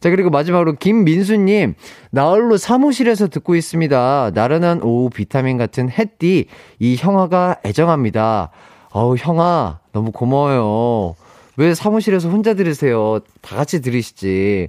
[0.01, 1.75] 자, 그리고 마지막으로 김민수님,
[2.11, 4.33] 나홀로 사무실에서 듣고 있습니다.
[4.35, 6.49] 나른한 오후 비타민 같은 햇띠,
[6.81, 8.51] 이 형아가 애정합니다.
[8.91, 11.15] 어우, 형아, 너무 고마워요.
[11.57, 13.21] 왜 사무실에서 혼자 들으세요?
[13.43, 14.69] 다 같이 들으시지.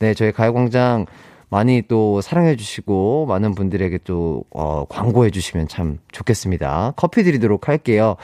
[0.00, 1.06] 네, 저희 가요광장
[1.54, 6.94] 많이 또 사랑해주시고, 많은 분들에게 또, 어, 광고해주시면 참 좋겠습니다.
[6.96, 8.16] 커피 드리도록 할게요.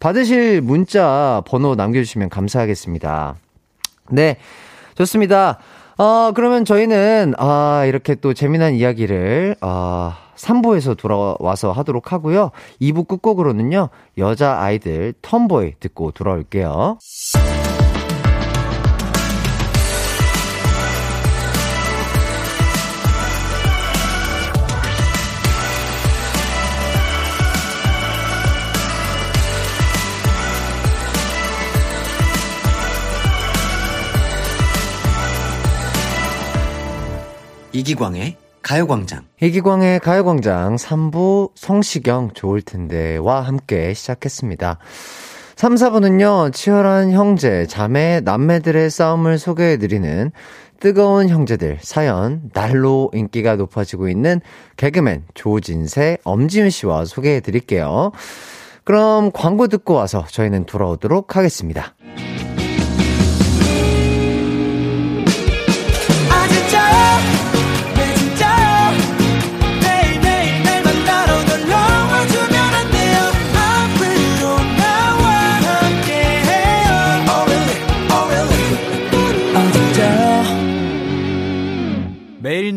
[0.00, 3.36] 받으실 문자 번호 남겨주시면 감사하겠습니다.
[4.10, 4.38] 네,
[4.94, 5.58] 좋습니다.
[5.98, 12.52] 어, 그러면 저희는, 아, 이렇게 또 재미난 이야기를, 아, 3부에서 돌아와서 하도록 하고요.
[12.80, 16.96] 2부 끝곡으로는요, 여자 아이들 텀보이 듣고 돌아올게요.
[37.78, 39.24] 이기광의 가요광장.
[39.40, 44.78] 이기광의 가요광장 3부 성시경 좋을 텐데와 함께 시작했습니다.
[45.54, 50.32] 3, 4부는요, 치열한 형제, 자매, 남매들의 싸움을 소개해드리는
[50.80, 54.40] 뜨거운 형제들 사연, 날로 인기가 높아지고 있는
[54.76, 58.10] 개그맨 조진세, 엄지윤 씨와 소개해드릴게요.
[58.82, 61.94] 그럼 광고 듣고 와서 저희는 돌아오도록 하겠습니다.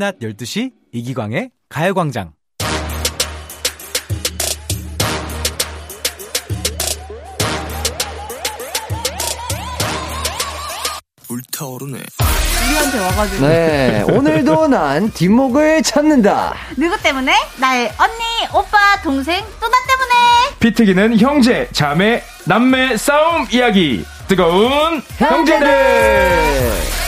[0.02, 2.34] 낮 12시 이기광의 가요광장.
[11.28, 12.00] 불타오르네
[12.68, 16.56] 우리한테 와가지고 네, 오늘도 난 뒷목을 찾는다.
[16.76, 17.34] 누구 때문에?
[17.60, 24.04] 나의 언니, 오빠, 동생, 또나 때문에 피튀기는 형제, 자매, 남매 싸움 이야기.
[24.28, 27.01] 뜨거운 형제들.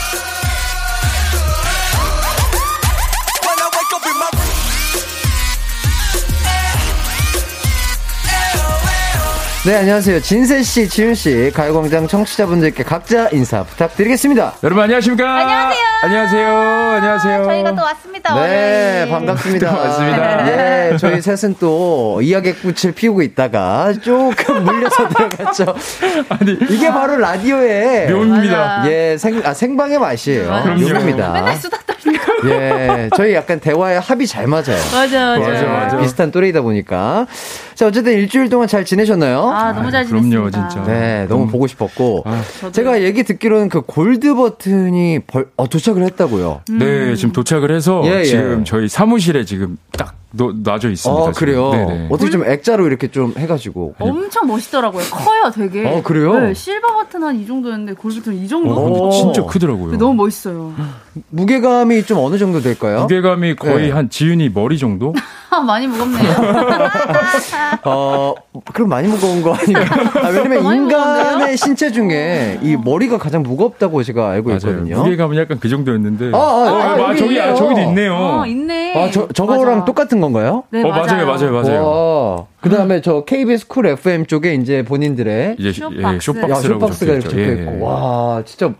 [9.64, 10.20] 네, 안녕하세요.
[10.20, 14.56] 진세씨, 지윤씨, 가요광장 청취자분들께 각자 인사 부탁드리겠습니다.
[14.62, 15.24] 여러분 안녕하십니까?
[15.38, 15.84] 안녕하세요.
[16.02, 16.48] 안녕하세요.
[16.96, 17.44] 안녕하세요.
[17.44, 18.40] 저희가 또 왔습니다 네,
[19.00, 19.08] 월요일.
[19.10, 19.70] 반갑습니다.
[19.74, 20.44] 또 왔습니다.
[20.44, 25.74] 네, 저희 셋은 또 이야기꽃을 피우고 있다가 조금 물려서 들어갔죠.
[26.28, 28.84] 아니 이게 바로 라디오의 묘입니다.
[28.90, 30.50] 예, 생, 아, 생방의 맛이에요.
[30.78, 31.32] 묘입니다.
[31.32, 34.76] 맨날 수다 떨리고 예, 저희 약간 대화의 합이 잘 맞아요.
[34.92, 35.96] 맞아 맞아 맞아, 맞아.
[35.98, 37.26] 비슷한 또래이다 보니까.
[37.74, 39.53] 자, 어쨌든 일주일 동안 잘 지내셨나요?
[39.54, 40.84] 아 너무 잘 그럼요, 지냈습니다 진짜.
[40.84, 42.24] 네, 너무 보고 싶었고.
[42.26, 42.42] 아.
[42.72, 46.62] 제가 얘기 듣기로는 그 골드 버튼이 벌, 어, 도착을 했다고요.
[46.78, 48.24] 네, 지금 도착을 해서 예, 예.
[48.24, 51.22] 지금 저희 사무실에 지금 딱 놓, 놔져 있습니다.
[51.22, 51.46] 어, 지금.
[51.46, 51.70] 그래요?
[51.70, 52.08] 네네.
[52.10, 53.94] 어떻게 좀 액자로 이렇게 좀 해가지고.
[53.98, 56.38] 엄청 멋있더라고요 커요 되게 어, 그래요?
[56.40, 59.10] 네, 실버 버튼 한 이 정도였는데 골드 버튼 이 정도 어.
[59.10, 59.84] 진짜 크더라고요.
[59.90, 60.72] 근데 너무 멋있어요
[61.30, 63.00] 무게감이 좀 어느 정도 될까요?
[63.02, 63.90] 무게감이 거의 네.
[63.92, 65.14] 한 지윤이 머리 정도?
[65.50, 66.30] 아, 많이 무겁네요
[67.84, 68.34] 어,
[68.72, 69.78] 그럼 많이 무거운 거 아니에요?
[70.22, 71.56] 아, 왜냐면 인간의?
[71.56, 74.58] 신체 중에 이 머리가 가장 무겁다고 제가 알고 맞아요.
[74.58, 74.96] 있거든요.
[75.02, 76.30] 무게감은 약간 그 정도였는데.
[76.32, 77.56] 아, 아, 어, 아, 아, 여기 저기, 아, 있네요.
[77.56, 78.14] 저기도 있네요.
[78.14, 79.84] 어 있네 아, 저, 저거랑 맞아.
[79.84, 80.64] 똑같은 건가요?
[80.70, 82.46] 네 어, 맞아요 맞아요, 맞아요, 맞아요.
[82.60, 85.98] 그 다음에 저 KBS 쿨 FM 쪽에 이제 본인들의 이제 쇼박스.
[85.98, 87.30] 예, 야, 쇼박스라고 쇼박스가 이렇게 적혀있죠.
[87.30, 87.76] 적혀 예, 있고.
[87.76, 87.82] 예.
[87.82, 88.72] 와, 진짜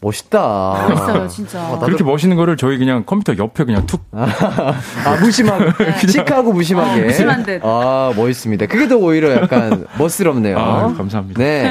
[0.00, 0.86] 멋있다.
[0.90, 5.72] 멋있어요 진짜 아, 그렇게 멋있는 거를 저희 그냥 컴퓨터 옆에 그냥 툭 아, 무심하게.
[6.06, 7.00] 시크하고 무심하게.
[7.02, 7.60] 어, 무심한 듯.
[7.64, 8.66] 아, 멋있습니다.
[8.66, 10.56] 그게 더 오히려 약간 멋스럽네요.
[10.56, 11.42] 아, 감사합니다.
[11.42, 11.68] 네.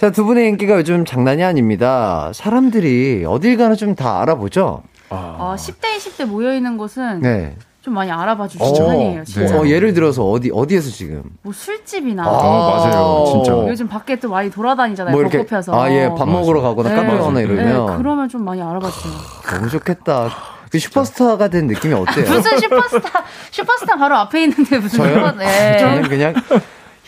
[0.00, 2.32] 자, 두 분의 인기가 요즘 장난이 아닙니다.
[2.34, 4.82] 사람들이 어딜 가나 좀 다 알아보죠?
[5.10, 7.56] 어, 10대 20대 모여있는 곳은 네.
[7.82, 11.22] 좀 많이 알아봐 어, 주시는 편이에요 진짜 어, 예를 들어서 어디, 어디에서 지금?
[11.42, 13.24] 뭐 술집이나 아, 맞아요.
[13.26, 13.52] 진짜.
[13.68, 15.12] 요즘 밖에 또 많이 돌아다니잖아요.
[15.12, 15.80] 뭐 이렇게, 벚꽃 펴서.
[15.80, 16.96] 아, 예, 밥 먹으러 가거나 네.
[16.96, 17.46] 카페 가거나 맞아요.
[17.46, 17.86] 이러면.
[17.86, 19.12] 네, 그러면 좀 많이 알아봐 주세요.
[19.54, 20.28] 너무 좋겠다.
[20.70, 22.26] 그 슈퍼스타가 된 느낌이 어때요?
[22.30, 25.14] 무슨 슈퍼스타, 슈퍼스타 바로 앞에 있는데 무슨 저요?
[25.14, 25.78] 슈퍼, 네.
[25.78, 26.34] 저는 그냥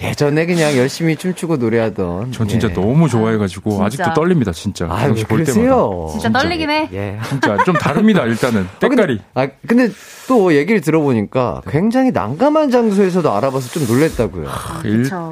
[0.02, 2.32] 예전에 그냥 열심히 춤추고 노래하던.
[2.32, 2.72] 전 진짜 예.
[2.72, 3.84] 너무 좋아해가지고 진짜.
[3.84, 4.86] 아직도 떨립니다 진짜.
[4.90, 6.08] 아유, 혹시 볼 그러세요?
[6.10, 6.88] 진짜 떨리긴 해.
[6.92, 7.18] 예.
[7.28, 9.20] 진짜 좀 다릅니다 일단은 아, 근데- 때깔이.
[9.34, 9.90] 아, 근데
[10.28, 14.48] 또 얘기를 들어보니까 굉장히 난감한 장소에서도 알아봐서 좀 놀랬다고요.
[14.84, 15.30] 일, 그쵸.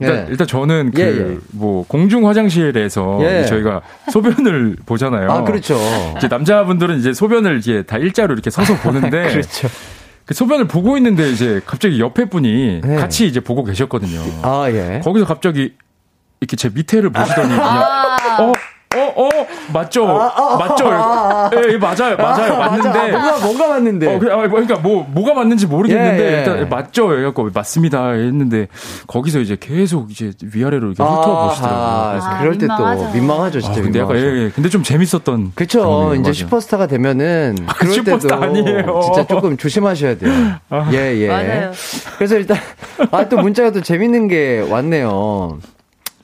[0.00, 0.26] 일단, 예.
[0.30, 1.38] 일단 저는 그 예, 예.
[1.52, 3.44] 뭐 공중 화장실에서 예.
[3.44, 5.30] 저희가 소변을 보잖아요.
[5.30, 5.78] 아, 그렇죠.
[6.16, 9.68] 이제 남자분들은 이제 소변을 이제 다 일자로 이렇게 서서 보는데 그렇죠.
[10.30, 12.94] 그 소변을 보고 있는데 이제 갑자기 옆에 분이 네.
[12.94, 14.20] 같이 이제 보고 계셨거든요.
[14.42, 15.00] 아, 예.
[15.02, 15.74] 거기서 갑자기
[16.40, 17.82] 이렇게 제 밑에를 보시더니 그냥
[18.38, 18.52] 어, 어,
[19.16, 19.28] 어,
[19.72, 20.06] 맞죠?
[20.06, 20.84] 맞죠?
[21.56, 22.16] 예, 예, 맞아요.
[22.16, 22.54] 맞아요.
[22.54, 22.88] 아, 맞는데.
[22.88, 23.04] 맞아.
[23.04, 24.14] 아, 뭔가, 뭔가 맞는데.
[24.14, 26.38] 어, 그, 아, 그러니까 뭐, 뭐가 맞는지 모르겠는데, 예, 예.
[26.38, 27.16] 일단 맞죠?
[27.18, 28.10] 해갖고, 맞습니다.
[28.10, 28.68] 했는데,
[29.06, 31.80] 거기서 이제 계속 이제 위아래로 이렇게 훑어 보시더라고요.
[31.82, 32.38] 아, 그래서.
[32.38, 33.10] 그럴 때 또 민망하죠.
[33.14, 33.80] 민망하죠, 진짜.
[33.80, 34.16] 아, 근데 약간.
[34.16, 34.50] 예, 예.
[34.54, 35.52] 근데 좀 재밌었던.
[35.54, 36.10] 그쵸.
[36.14, 36.32] 이제 맞아요.
[36.32, 39.00] 슈퍼스타가 되면은 그럴 슈퍼스타 때도 아니에요.
[39.04, 40.32] 진짜 조금 조심하셔야 돼요.
[40.92, 41.28] 예, 예.
[41.28, 41.70] 맞아요.
[42.18, 42.58] 그래서 일단
[43.10, 45.58] 아 또 문자가 또 재밌는 게 왔네요.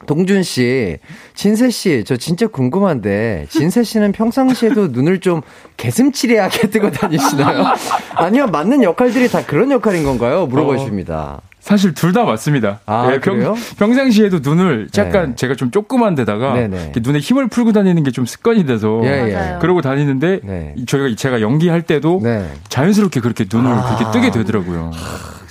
[0.06, 0.98] 동준 씨,
[1.34, 5.42] 진세 씨, 저 진짜 궁금한데 진세 씨는 평상시에도 눈을 좀
[5.76, 7.64] 개슴츠레하게 뜨고 다니시나요?
[8.16, 10.46] 아니면 맞는 역할들이 다 그런 역할인 건가요?
[10.46, 11.40] 물어봐 주십니다.
[11.60, 12.78] 사실 둘 다 맞습니다.
[12.86, 13.56] 아, 예, 평, 그래요?
[13.76, 15.34] 평상시에도 눈을 약간 네.
[15.34, 16.80] 제가 좀 조그만 데다가 네네.
[16.84, 19.58] 이렇게 눈에 힘을 풀고 다니는 게 좀 습관이 돼서 예, 예.
[19.60, 20.74] 그러고 다니는데 네.
[20.76, 22.48] 이- 저희가 제가 연기할 때도 네.
[22.68, 23.96] 자연스럽게 그렇게 눈을 아.
[23.96, 24.92] 그렇게 뜨게 되더라고요.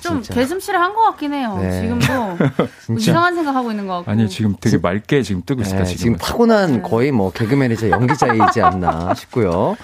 [0.10, 0.40] 좀 진짜.
[0.40, 1.58] 개슴치를 한것 같긴 해요.
[1.62, 1.82] 네.
[1.82, 2.06] 지금도
[2.90, 4.12] 뭐 이상한 생각하고 있는 것 같고.
[4.12, 5.98] 아니 지금 되게 맑게 지금 뜨고 있다 네, 지금.
[5.98, 9.76] 지금 타고난 거의 뭐 개그맨이자 연기자이지 않나 싶고요.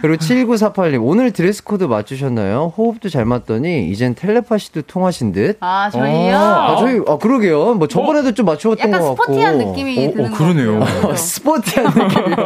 [0.00, 2.72] 그리고 7948님, 오늘 드레스 코드 맞추셨나요?
[2.76, 5.56] 호흡도 잘 맞더니, 이젠 텔레파시도 통하신 듯.
[5.60, 6.36] 아 저희요.
[6.36, 7.74] 아, 저희, 아, 그러게요.
[7.74, 9.22] 뭐 저번에도 좀 맞추었던 약간 것 같고.
[9.24, 10.80] 스포티한 느낌이 어, 드는 어, 그러네요.
[10.80, 12.36] 어, 스포티한 느낌이요.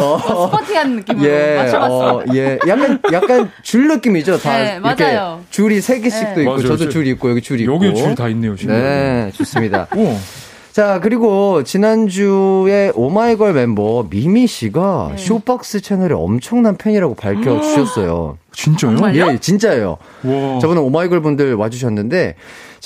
[0.00, 0.18] 어,
[0.50, 2.08] 스포티한 느낌으로 예, 맞춰봤어요.
[2.18, 2.58] 어, 예.
[2.66, 4.38] 약간, 약간 줄 느낌이죠.
[4.38, 4.56] 다.
[4.56, 5.40] 네, 이렇게 맞아요.
[5.50, 6.40] 줄이 세 개씩도 네.
[6.42, 6.62] 있고, 맞아요.
[6.62, 7.74] 저도 줄- 줄이 있고, 여기 줄이 있고.
[7.74, 8.74] 여기 줄다 있네요 지금.
[8.74, 9.86] 네, 좋습니다.
[10.76, 10.82] 오.
[10.86, 15.16] 자, 그리고 지난주에 오마이걸 멤버 미미 씨가 네.
[15.16, 18.36] 쇼박스 채널의 엄청난 팬이라고 밝혀주셨어요.
[18.52, 18.96] 진짜요?
[18.96, 19.32] 정말요?
[19.32, 19.96] 예, 진짜예요.
[20.24, 20.58] 와.
[20.60, 22.34] 저번에 오마이걸 분들 와주셨는데,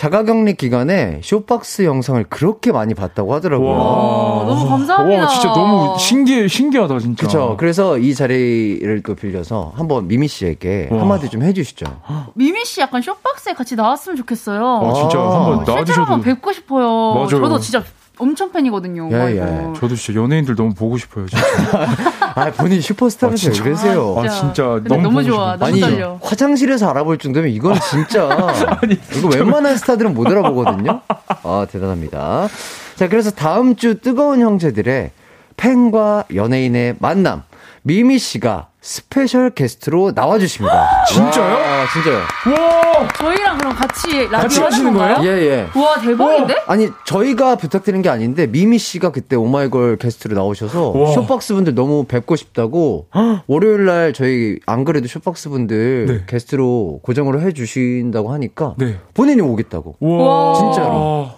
[0.01, 3.69] 자가격리 기간에 쇼박스 영상을 그렇게 많이 봤다고 하더라고요.
[3.69, 4.45] 와.
[4.47, 5.23] 너무 감사합니다.
[5.25, 7.27] 와, 진짜 너무 신기해, 신기하다, 진짜.
[7.27, 7.57] 그쵸.
[7.59, 11.03] 그래서 이 자리를 또 빌려서 한번 미미 씨에게 와.
[11.03, 11.85] 한마디 좀 해주시죠.
[12.33, 14.65] 미미 씨 약간 쇼박스에 같이 나왔으면 좋겠어요.
[14.65, 15.35] 어, 진짜 아.
[15.35, 16.01] 한번 실제로 나와주셔도.
[16.01, 17.13] 한번 뵙고 싶어요.
[17.17, 17.29] 맞아요.
[17.29, 17.85] 저도 진짜
[18.21, 19.09] 엄청 팬이거든요.
[19.13, 19.37] 예.
[19.37, 19.73] 예.
[19.81, 21.45] 저도 진짜 연예인들 너무 보고 싶어요, 진짜.
[22.37, 23.65] 아, 본인 슈퍼스타면서 아, 왜 진짜.
[23.65, 24.17] 그러세요?
[24.19, 25.53] 아, 진짜 근데 너무, 너무 보고 좋아.
[25.55, 25.59] 싶어요.
[25.59, 26.19] 너무 아니, 떨려.
[26.23, 28.29] 화장실에서 알아볼 정도면 이건 진짜.
[29.17, 31.01] 이거 웬만한 스타들은 못 알아보거든요?
[31.43, 32.49] 아, 대단합니다.
[32.97, 35.11] 자, 그래서 다음 주 뜨거운 형제들의
[35.57, 37.43] 팬과 연예인의 만남.
[37.83, 41.05] 미미 씨가 스페셜 게스트로 나와주십니다.
[41.07, 41.55] 진짜요?
[41.55, 42.17] 와, 진짜요?
[42.17, 43.09] 와!
[43.19, 44.93] 저희랑 그럼 같이 라디오 하시는?
[44.95, 45.17] 거예요?
[45.23, 45.61] 예, 예.
[45.79, 46.55] 와 대박인데?
[46.67, 51.13] 아니, 저희가 부탁드린 게 아닌데, 미미 씨가 그때 오마이걸 게스트로 나오셔서, 와.
[51.13, 53.07] 쇼박스 분들 너무 뵙고 싶다고,
[53.47, 56.25] 월요일 날 저희, 안 그래도 쇼박스 분들 네.
[56.27, 58.99] 게스트로 고정으로 해주신다고 하니까, 네.
[59.13, 59.97] 본인이 오겠다고.
[60.01, 60.55] 와.
[60.55, 61.31] 진짜로.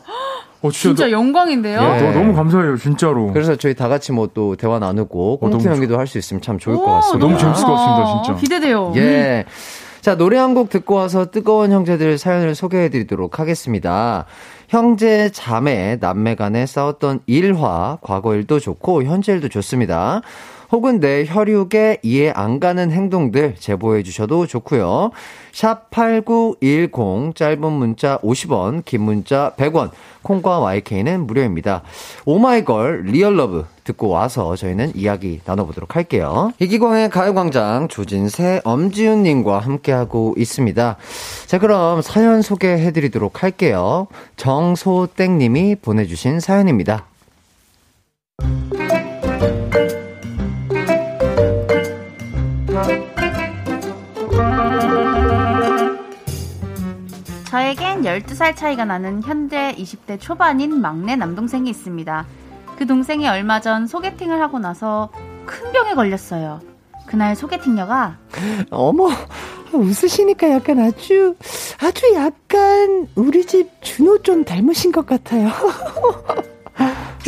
[0.62, 1.80] 어, 진짜, 진짜 영광인데요.
[1.82, 2.00] 예.
[2.02, 3.32] 너, 너무 감사해요, 진짜로.
[3.32, 6.58] 그래서 저희 다 같이 뭐 또 대화 나누고, 꽁트 너무 연기도 할 수 있으면 참
[6.58, 7.26] 좋을 것 오, 같습니다.
[7.26, 8.22] 너무 재밌을 것 같습니다.
[8.24, 8.40] 진짜.
[8.40, 8.92] 기대돼요.
[8.96, 9.44] 예.
[10.00, 14.24] 자, 노래 한 곡 듣고 와서 뜨거운 형제들 사연을 소개해 드리도록 하겠습니다.
[14.68, 20.22] 형제, 자매, 남매 간에 싸웠던 일화, 과거 일도 좋고, 현재 일도 좋습니다.
[20.72, 25.10] 혹은 내 혈육에 이해 안 가는 행동들 제보해 주셔도 좋고요.
[25.52, 29.90] 샵 8910 짧은 문자 50원, 긴 문자 100원.
[30.22, 31.82] 콩과 my K는 무료입니다.
[32.24, 36.52] 오마이걸 Real Love 듣고 와서 저희는 이야기 나눠보도록 할게요.
[36.58, 40.96] 이기광의 가요광장 조진세, 엄지윤님과 함께하고 있습니다.
[41.46, 44.06] 자, 그럼 사연 소개해드리도록 할게요.
[44.36, 47.06] 정소땡님이 보내주신 사연입니다.
[58.02, 62.26] 저에겐 12살 차이가 나는 현재 20대 초반인 막내 남동생이 있습니다.
[62.76, 65.10] 그 동생이 얼마 전 소개팅을 하고 나서
[65.46, 66.60] 큰 병에 걸렸어요.
[67.06, 68.18] 그날 소개팅녀가
[68.70, 69.08] 어머,
[69.72, 71.36] 웃으시니까 약간 아주,
[71.80, 75.50] 아주 약간 우리 집 준호 좀 닮으신 것 같아요.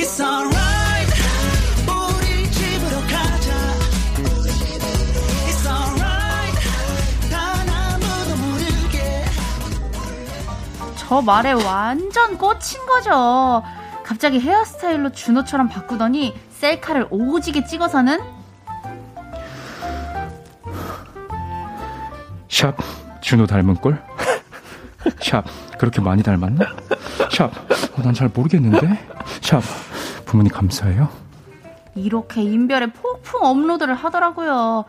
[11.07, 13.63] 저 말에 완전 꽂힌 거죠.
[14.05, 18.21] 갑자기 헤어스타일로 준호처럼 바꾸더니 셀카를 오지게 찍어서는
[22.49, 22.77] 샵,
[23.21, 24.03] 준호 닮은 꼴?
[25.21, 25.45] 샵,
[25.79, 26.65] 그렇게 많이 닮았나?
[27.31, 29.07] 샵, 어, 난잘 모르겠는데?
[29.43, 29.61] 샵,
[30.25, 31.09] 부모님 감사해요?
[31.95, 34.85] 이렇게 인별에 폭풍 업로드를 하더라고요.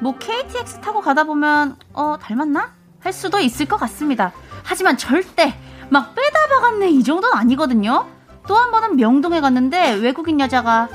[0.00, 2.72] 뭐 KTX 타고 가다 보면 어 닮았나?
[3.00, 4.32] 할 수도 있을 것 같습니다.
[4.66, 5.54] 하지만 절대
[5.88, 8.06] 막 빼다 박았네 이 정도는 아니거든요.
[8.48, 10.88] 또 한 번은 명동에 갔는데 외국인 여자가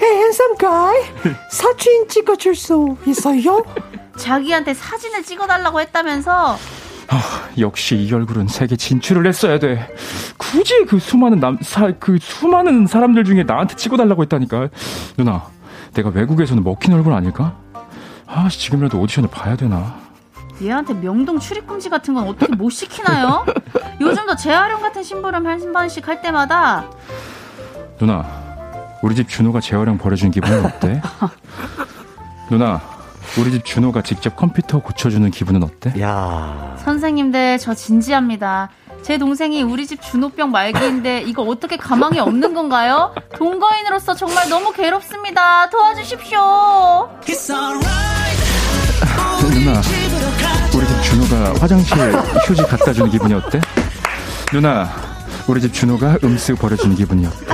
[0.00, 0.94] Hey, handsome guy.
[1.50, 3.64] 사진 찍어줄 수 있어요?
[4.16, 6.56] 자기한테 사진을 찍어달라고 했다면서
[7.58, 9.88] 역시 이 얼굴은 세계 진출을 했어야 돼.
[10.36, 14.68] 굳이 그 수많은 남, 사, 그 수많은 사람들 중에 나한테 찍어달라고 했다니까.
[15.16, 15.46] 누나,
[15.94, 17.56] 내가 외국에서는 먹힌 얼굴 아닐까?
[18.26, 19.96] 아, 지금이라도 오디션을 봐야 되나?
[20.62, 23.44] 얘한테 명동 출입금지 같은 건 어떻게 못 시키나요?
[24.00, 26.84] 요즘도 재활용 같은 심부름 한 번씩 할 때마다
[27.98, 28.24] 누나,
[29.02, 31.00] 우리 집 준호가 재활용 버려준 기분은 어때?
[32.50, 32.80] 누나,
[33.38, 36.00] 우리 집 준호가 직접 컴퓨터 고쳐주는 기분은 어때?
[36.00, 38.70] 야 선생님들 저 진지합니다.
[39.02, 43.14] 제 동생이 우리 집 준호병 말기인데 이거 어떻게 가망이 없는 건가요?
[43.36, 45.70] 동거인으로서 정말 너무 괴롭습니다.
[45.70, 46.38] 도와주십시오.
[47.22, 48.38] It's alright
[49.54, 49.80] 누나,
[51.28, 51.96] 준호가 화장실
[52.46, 53.60] 휴지 갖다 주는 기분이 어때?
[54.50, 54.90] 누나,
[55.46, 57.46] 우리 집 준호가 음수 버려주는 기분이 어때?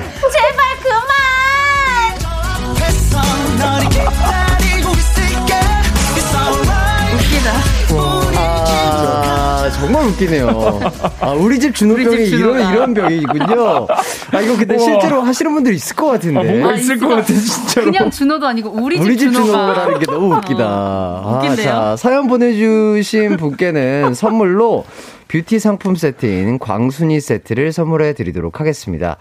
[9.81, 10.81] 정말 웃기네요.
[11.21, 12.73] 아, 우리 집 준호병이 이런.
[12.73, 13.87] 이런 병이군요.
[14.33, 14.85] 아, 이거 근데 우와.
[14.85, 16.39] 실제로 하시는 분들 있을 것 같은데.
[16.41, 16.99] 아, 뭔가 아, 있을.
[16.99, 17.87] 것 같아, 진짜로.
[17.87, 19.47] 그냥 준호도 아니고 우리 집 우리 집 준호가.
[19.47, 20.65] 준호라는 게 너무 웃기다.
[20.67, 21.65] 아, 웃긴데요?
[21.67, 24.85] 자, 사연 보내주신 분께는 선물로
[25.29, 29.17] 뷰티 상품 세트인 광순이 세트를 선물해 드리도록 하겠습니다.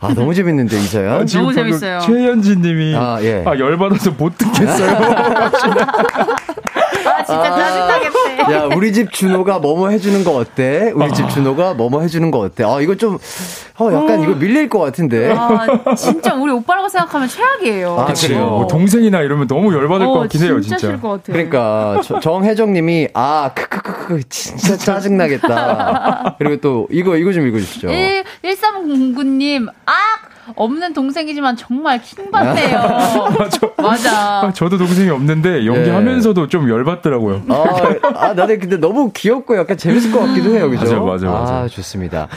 [0.00, 1.26] 아, 너무 재밌는데, 이 사연.
[1.26, 1.98] 지금 너무 재밌어요.
[2.00, 3.42] 최현진 님이 아, 아, 예.
[3.44, 4.96] 열받아서 못 듣겠어요.
[7.28, 8.52] 아, 진짜 짜증나겠대.
[8.54, 10.92] 야, 우리 집 준호가 뭐뭐 해주는 거 어때?
[10.94, 12.64] 우리 집 준호가 뭐뭐 해주는 거 어때?
[12.64, 13.18] 아, 이거 좀,
[13.78, 15.32] 어, 약간 이거 밀릴 것 같은데.
[15.36, 15.66] 아,
[15.96, 17.96] 진짜 우리 오빠라고 생각하면 최악이에요.
[17.98, 18.12] 아.
[18.12, 18.46] 그래요?
[18.46, 20.78] 뭐 동생이나 이러면 너무 열받을 것 어, 같긴 해요, 진짜 진짜.
[20.88, 21.32] 싫을 것 같아.
[21.32, 26.36] 그러니까 저- 정혜정님이 아 크크크크 진짜 짜증나겠다.
[26.38, 27.88] 그리고 또 이거 이거 좀 읽어주시죠.
[27.88, 29.92] 1, 1309님, 아!
[30.56, 32.78] 없는 동생이지만 정말 킹받네요.
[33.76, 34.40] 맞아.
[34.44, 37.42] 아, 저도 동생이 없는데 연기하면서도 좀 열받더라고요.
[37.48, 37.64] 아,
[38.14, 41.04] 아, 나는 근데 너무 귀엽고 약간 재밌을 것 같기도 해요, 그죠?
[41.04, 41.54] 맞아, 맞아, 맞아.
[41.54, 42.28] 아, 좋습니다.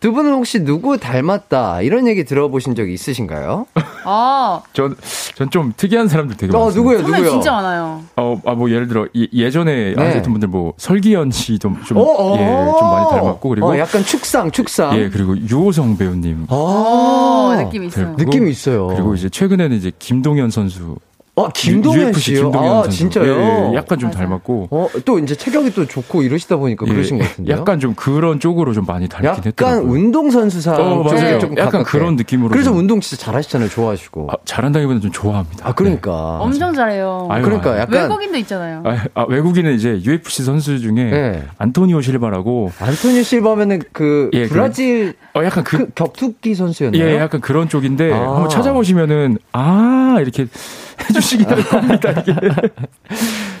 [0.00, 3.66] 두 분은 혹시 누구 닮았다 이런 얘기 들어보신 적이 있으신가요?
[4.04, 4.94] 아, 전,
[5.34, 6.74] 전 좀 특이한 사람들 되게 어, 많아요.
[6.74, 7.30] 누구요, 선배 누구요?
[7.30, 8.02] 진짜 많아요.
[8.16, 10.04] 어, 아, 뭐, 예를 들어, 예, 전에 네.
[10.04, 12.34] 하셨던 분들 뭐, 설기현 씨 좀, 좀, 어, 어.
[12.34, 14.94] 예, 좀 많이 닮았고, 그리고, 어, 약간 축상, 축상.
[14.98, 16.46] 예, 그리고 유호성 배우님.
[16.48, 18.04] 어, 아, 느낌 있어요.
[18.06, 18.86] 닮고, 느낌이 있어요.
[18.88, 20.96] 그리고 이제 최근에는 이제 김동현 선수.
[21.38, 22.42] 어, 김동현 UFC 씨요?
[22.44, 22.96] 김동현 아, 선수.
[22.96, 23.26] 진짜요?
[23.26, 24.20] 예, 예, 약간 좀 맞아.
[24.20, 24.68] 닮았고.
[24.70, 27.58] 어, 또 이제 체격이 또 좋고 이러시다 보니까 예, 그러신 것 같은데요.
[27.58, 29.90] 약간 좀 그런 쪽으로 좀 많이 닮긴 약간 했더라고요.
[29.92, 31.38] 운동선수상 어, 맞아요.
[31.38, 31.90] 조금 약간 가깝게.
[31.98, 33.68] 그런 느낌으로 그래서 좀- 운동 진짜 잘하시잖아요.
[33.68, 34.28] 좋아하시고.
[34.30, 35.68] 아, 잘한다기보다는 좀 좋아합니다.
[35.68, 36.38] 아, 그러니까.
[36.40, 37.28] 엄청 잘해요.
[37.30, 37.80] 아유, 그러니까 아유.
[37.80, 38.82] 약간 외국인도 있잖아요.
[38.86, 41.42] 아, 아, 외국인은 이제 UFC 선수 중에 네.
[41.58, 47.02] 안토니오 실바라고 안토니 실바면은 그 예, 그- 브라질 어 약간 그, 그, 격투기 선수였나요?
[47.04, 48.32] 예, 약간 그런 쪽인데 아.
[48.36, 50.46] 한번 찾아보시면은 아 이렇게
[51.00, 52.10] 해주시긴 할 겁니다.
[52.10, 52.34] 이게.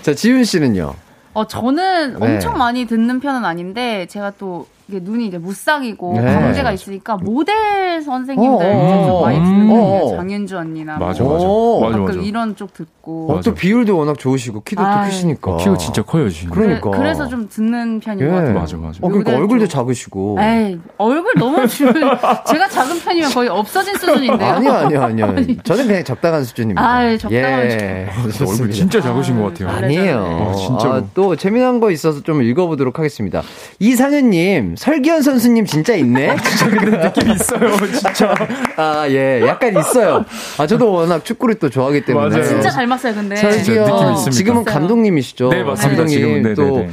[0.02, 0.94] 자, 지윤 씨는요.
[1.34, 2.34] 어, 저는 네.
[2.34, 6.32] 엄청 많이 듣는 편은 아닌데, 제가 또, 이게 눈이 이제 무쌍이고, 네.
[6.34, 9.44] 광대가 있으니까, 모델 선생님들 어, 좀 많이 음.
[9.44, 9.70] 듣는.
[9.80, 10.16] 어.
[10.16, 10.96] 장윤주 언니나.
[10.98, 11.80] 맞아 뭐, 맞아 오.
[11.80, 12.20] 맞아 가끔 맞아.
[12.20, 13.32] 이런 쪽 듣고.
[13.32, 13.52] 어, 또.
[13.54, 15.06] 비율도 워낙 좋으시고 키도 또 아유.
[15.08, 15.50] 크시니까.
[15.52, 16.50] 어, 키가 진짜 커요 지금.
[16.54, 16.90] 그러니까.
[16.90, 18.30] 그래, 그래 서 좀 듣는 편인 예.
[18.30, 18.54] 것 같아요.
[18.54, 18.98] 맞아 맞아.
[19.02, 19.70] 어, 그러니까 얼굴도 쪽.
[19.76, 20.38] 작으시고.
[20.40, 24.48] 에이, 얼굴 너무 줄 제가 작은 편이면 거의 없어진 수준인데요.
[24.52, 25.34] 아니요, 아니요, 아니요.
[25.64, 26.88] 저는 그냥 적당한 수준입니다.
[26.88, 28.06] 아이, 적당한 예.
[28.16, 28.72] 얼굴 좋습니다.
[28.74, 29.68] 진짜 작으신 것 같아요.
[29.68, 30.18] 아, 아니에요.
[30.20, 30.92] 어, 진짜로.
[30.94, 33.42] 아, 또 재미난 거 있어서 좀 읽어보도록 하겠습니다.
[33.80, 36.36] 이상현님, 설기현 선수님 진짜 있네?
[36.42, 38.34] 진짜 근데 느낌 있어요 진짜.
[38.76, 39.42] 아, 예.
[39.46, 40.24] 약간 있어요.
[40.58, 42.28] 아, 저도 워낙 축구를 또 좋아하기 때문에.
[42.28, 42.44] 맞아요.
[42.44, 43.36] 진짜 닮았어요, 근데.
[43.36, 44.30] 진짜 느낌 설기현, 있습니다.
[44.30, 44.64] 지금은.
[44.64, 45.48] 감독님이시죠?
[45.48, 46.02] 네 맞습니다.
[46.02, 46.92] 감독님 지금은 네, 또, 네, 네.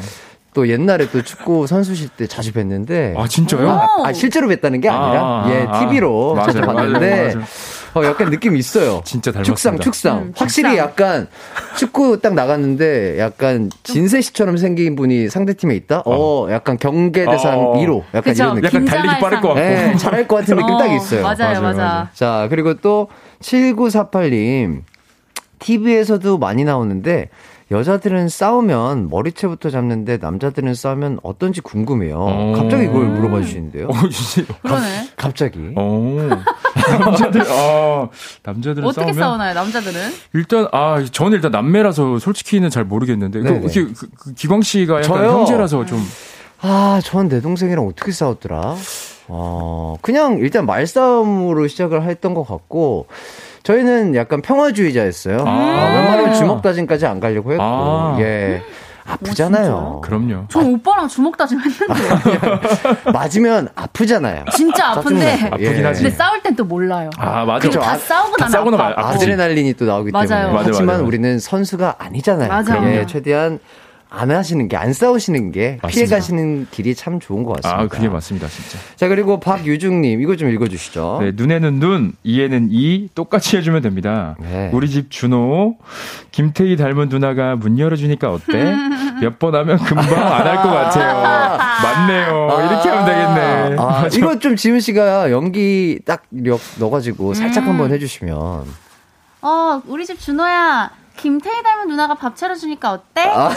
[0.54, 3.18] 또 옛날에 또 축구 선수실 때 자주 뵀는데.
[3.18, 3.70] 아 진짜요?
[3.70, 7.46] 아, 아, 실제로 뵀다는 게 아니라, 아, 예, 아, TV로 맞아요, 자주 맞아요, 봤는데, 맞아요.
[7.96, 9.02] 어, 약간 느낌 있어요.
[9.06, 9.44] 진짜 닮았습니다.
[9.56, 10.18] 축상, 축상.
[10.20, 10.86] 음, 확실히 축상.
[10.90, 11.28] 약간
[11.78, 16.04] 축구 딱 나갔는데 약간 진세 씨처럼 생긴 분이 상대팀에 있다?
[16.06, 17.74] 어, 약간 경계 대상 어.
[17.76, 18.04] 1호.
[18.14, 18.44] 약간 그쵸.
[18.44, 18.66] 이런 느낌.
[18.68, 19.62] 약간 달리기 빠를 것 같고.
[19.62, 21.22] 예, 잘할 것 같은 느낌 딱 있어요.
[21.24, 21.78] 맞아요, 맞아요, 맞아.
[21.84, 22.08] 맞아요.
[22.14, 23.08] 자, 그리고 또
[23.42, 24.82] 7948님.
[25.60, 27.30] TV에서도 많이 나오는데
[27.72, 32.18] 여자들은 싸우면 머리채부터 잡는데 남자들은 싸우면 어떤지 궁금해요.
[32.20, 32.54] 어.
[32.56, 33.88] 갑자기 이걸 물어봐 주시는데요.
[33.88, 33.94] 어.
[34.62, 35.10] 그러네.
[35.16, 35.74] 갑자기.
[35.76, 36.30] 어.
[37.00, 38.10] 남자들, 아,
[38.44, 40.00] 남자들은 어떻게 싸우면 싸우나요, 남자들은?
[40.34, 43.62] 일단 아 저는 일단 남매라서 솔직히는 잘 모르겠는데 그.
[43.62, 45.32] 그, 그, 그 기광 씨가 약간 저요?
[45.32, 46.00] 형제라서 좀
[46.62, 48.76] 아, 전 내 동생이랑 어떻게 싸웠더라?
[49.30, 53.08] 어, 그냥 일단 말싸움으로 시작을 했던 것 같고,
[53.64, 55.38] 저희는 약간 평화주의자였어요.
[55.46, 55.50] 아.
[55.50, 58.18] 어, 웬만하면 주먹 다짐까지 안 가려고 했고, 아.
[58.20, 58.62] 예.
[59.06, 60.00] 아프잖아요.
[60.02, 60.46] 그럼요.
[60.48, 61.94] 저 오빠랑 주먹 다짐 했는데.
[63.12, 64.46] 맞으면 아프잖아요.
[64.56, 65.20] 진짜 아픈데.
[65.26, 65.56] 짜증나서.
[65.56, 65.84] 아프긴 예.
[65.84, 66.04] 하지.
[66.04, 67.10] 근데 싸울 땐 또 몰라요.
[67.18, 67.68] 아 맞아.
[67.68, 69.08] 그리고 다 아, 싸우고 다 나면 싸우고 나면 아파.
[69.10, 69.26] 아프지.
[69.26, 70.28] 아드레날린이 또 나오기 맞아요.
[70.28, 70.46] 때문에.
[70.54, 71.06] 맞아요, 하지만 맞아요.
[71.06, 72.48] 우리는 선수가 아니잖아요.
[72.48, 72.96] 맞아요.
[72.96, 73.60] 예, 최대한
[74.16, 76.06] 안 하시는 게, 안 싸우시는 게 피해.
[76.06, 77.82] 가시는 길이 참 좋은 것 같습니다.
[77.82, 78.78] 아 그게 맞습니다 진짜.
[78.96, 81.18] 자, 그리고 박유중님, 이거 좀 읽어주시죠.
[81.22, 84.36] 네, 눈에는 눈, 이에는 이 똑같이 해주면 됩니다.
[84.40, 84.70] 네.
[84.72, 85.78] 우리 집 준호,
[86.32, 88.76] 김태희 닮은 누나가 문 열어주니까 어때?
[89.20, 91.58] 몇 번 하면 금방 안 할 것 같아요.
[91.84, 92.68] 맞네요.
[92.70, 93.76] 이렇게 하면 되겠네.
[93.80, 94.08] 아.
[94.14, 97.70] 이거 좀 지훈 씨가 연기 딱력 넣어가지고 살짝 음.
[97.70, 98.38] 한번 해주시면.
[99.42, 100.92] 어, 우리 집 준호야.
[101.18, 103.22] 김태희 닮은 누나가 밥 차려주니까 어때?
[103.34, 103.50] 아,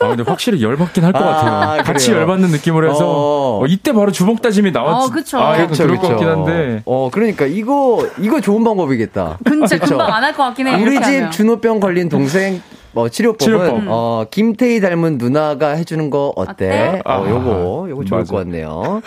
[0.00, 1.82] 근데 확실히 열받긴 할것 아, 같아요.
[1.84, 2.22] 같이 그래요?
[2.22, 3.60] 열받는 느낌으로 해서 어.
[3.62, 5.04] 어, 이때 바로 주먹 다짐이 나왔.
[5.04, 5.38] 어, 그쵸.
[5.38, 6.12] 아, 그쵸, 그럴 것 그쵸.
[6.14, 6.82] 같긴 한데.
[6.86, 9.38] 어, 그러니까 이거, 이거 좋은 방법이겠다.
[9.44, 9.78] 근데?
[9.78, 10.82] 금방 안 할 것 같긴 해.
[10.82, 11.30] 우리 집.
[11.30, 12.60] 준호병 걸린 동생
[12.92, 13.82] 뭐 치료법은 치료법.
[13.86, 16.52] 어 김태희 닮은 누나가 해주는 거 어때?
[16.52, 17.02] 어때?
[17.04, 18.32] 어 아, 요거 요거 좋을 맞아.
[18.32, 19.02] 것 같네요.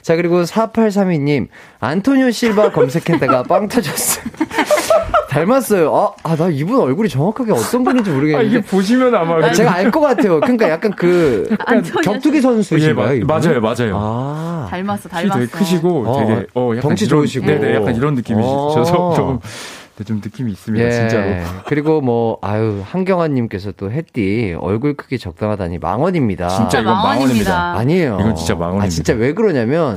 [0.00, 1.48] 자 그리고 4832님
[1.80, 4.24] 안토니오 실바 검색했다가 빵 터졌어요.
[5.40, 5.94] 닮았어요.
[5.94, 8.46] 아, 아, 나 이분 얼굴이 정확하게 어떤 분인지 아, 모르겠는데.
[8.48, 9.44] 이게 보시면 아마.
[9.44, 10.40] 아, 제가 알 것 같아요.
[10.40, 11.48] 그러니까 약간 그
[12.04, 12.94] 격투기 예, 선수신가요?
[12.94, 13.26] 마- 이분?
[13.26, 13.96] 맞아요, 맞아요.
[13.96, 15.34] 아, 닮았어, 키 닮았어.
[15.40, 17.46] 되게 크시고 어, 되게 어 약간 덩치 이런- 좋으시고.
[17.46, 19.14] 네네 약간 이런 느낌이셔서 어.
[19.14, 19.40] 좀,
[19.96, 20.90] 네, 좀 느낌이 있습니다 예.
[20.90, 21.24] 진짜로.
[21.66, 26.48] 그리고 뭐 아유 한경아님께서 또 햇띠 얼굴 크기 적당하다니 망언입니다.
[26.48, 27.74] 진짜 이건 망언입니다.
[27.78, 28.18] 아니에요.
[28.20, 28.86] 이건 진짜 망언입니다.
[28.86, 29.96] 아 진짜 왜 그러냐면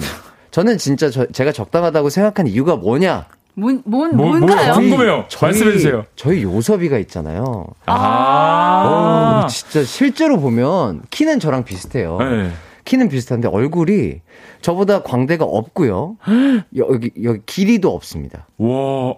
[0.52, 3.26] 저는 진짜 저- 제가 적당하다고 생각한 이유가 뭐냐?
[3.62, 4.74] 뭔, 뭔, 뭐, 뭐, 뭔가요?
[4.74, 5.26] 궁금해요.
[5.40, 6.06] 말씀해주세요.
[6.16, 7.68] 저희 요섭이가 있잖아요.
[7.86, 9.44] 아.
[9.44, 12.18] 어, 진짜 실제로 보면 키는 저랑 비슷해요.
[12.20, 12.52] 네.
[12.86, 14.22] 키는 비슷한데 얼굴이
[14.62, 16.18] 저보다 광대가 없고요.
[16.78, 18.48] 여기 여기 길이도 없습니다.
[18.58, 19.14] 와.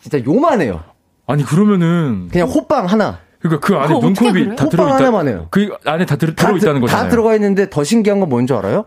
[0.00, 0.80] 진짜 요만해요.
[1.26, 3.20] 아니 그러면은 그냥 호빵 하나.
[3.38, 4.56] 그러니까 그 안에 눈곱이?
[4.56, 5.06] 다 들어 호빵 있다.
[5.06, 5.46] 하나만 해요.
[5.50, 6.86] 그 안에 다 들 어 있다는 들- 거잖아요.
[6.88, 8.84] 다 들어가 있는데 더 신기한 건 뭔지 알아요?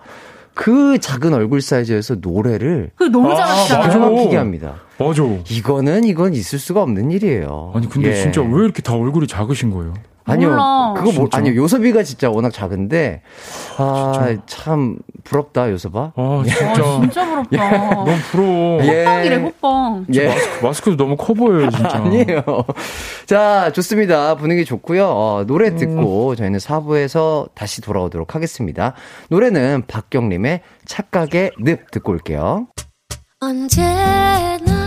[0.53, 3.86] 그 작은 얼굴 사이즈에서 노래를 그 너무 아, 잘하시잖아요.
[3.88, 3.93] 맞아.
[3.99, 4.76] 정확히게 합니다.
[5.00, 5.24] 맞아.
[5.50, 7.72] 이거는 이건 있을 수가 없는 일이에요.
[7.76, 8.16] 아니 근데 예.
[8.16, 9.93] 진짜 왜 이렇게 다 얼굴이 작으신 거예요?
[10.28, 10.50] 아니요.
[10.50, 10.93] 몰라.
[10.98, 11.30] 그거 뭐?
[11.32, 11.56] 아니요.
[11.56, 13.22] 요섭이가 진짜 워낙 작은데
[13.78, 16.12] 아, 참 부럽다, 요섭아.
[16.16, 17.95] 아 와, 진짜 진짜 부럽다.
[17.95, 18.84] 너무 부러워.
[18.84, 19.00] 예.
[19.06, 20.06] 호빵이래, 호빵.
[20.14, 20.28] 예.
[20.28, 21.98] 마스크, 마스크도 너무 커 보여요 진짜.
[22.04, 22.43] 아니에요.
[23.26, 24.36] 자, 좋습니다.
[24.36, 25.06] 분위기 좋고요.
[25.08, 28.93] 어, 노래 듣고 저희는 4부에서 다시 돌아오도록 하겠습니다.
[29.30, 32.68] 노래는 박경림의 착각의 늪 듣고 올게요.
[33.39, 34.87] 언제나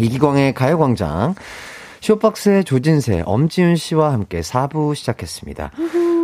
[0.00, 1.34] 이기광의 가요광장.
[2.00, 5.70] 쇼박스의 조진세, 엄지윤 씨와 함께 4부 시작했습니다.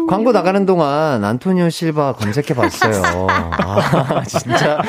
[0.09, 3.27] 광고 나가는 동안 안토니오 실바 검색해 봤어요.
[3.29, 4.81] 아, 진짜.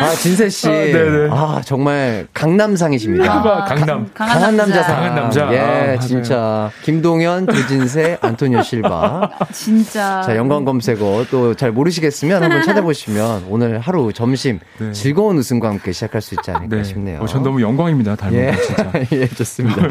[0.00, 0.68] 아, 진세 씨.
[0.68, 1.28] 아, 네네.
[1.30, 3.32] 아, 정말 강남상이십니다.
[3.32, 4.10] 아, 강남.
[4.14, 4.96] 강한, 강한 남자상.
[4.96, 5.52] 강한 남자.
[5.52, 5.98] 예, 아.
[6.00, 6.70] 진짜.
[6.82, 9.30] 김동현, 조진세, 안토니오 실바.
[9.52, 10.22] 진짜.
[10.22, 14.92] 자, 연관 검색어 또 잘 모르시겠으면 한번 찾아보시면 오늘 하루 점심 네.
[14.92, 17.20] 즐거운 웃음과 함께 시작할 수 있지 않을까 싶네요.
[17.20, 18.16] 어, 전 너무 영광입니다.
[18.16, 18.92] 닮은 예, 거 진짜.
[19.12, 19.82] 예, 좋습니다.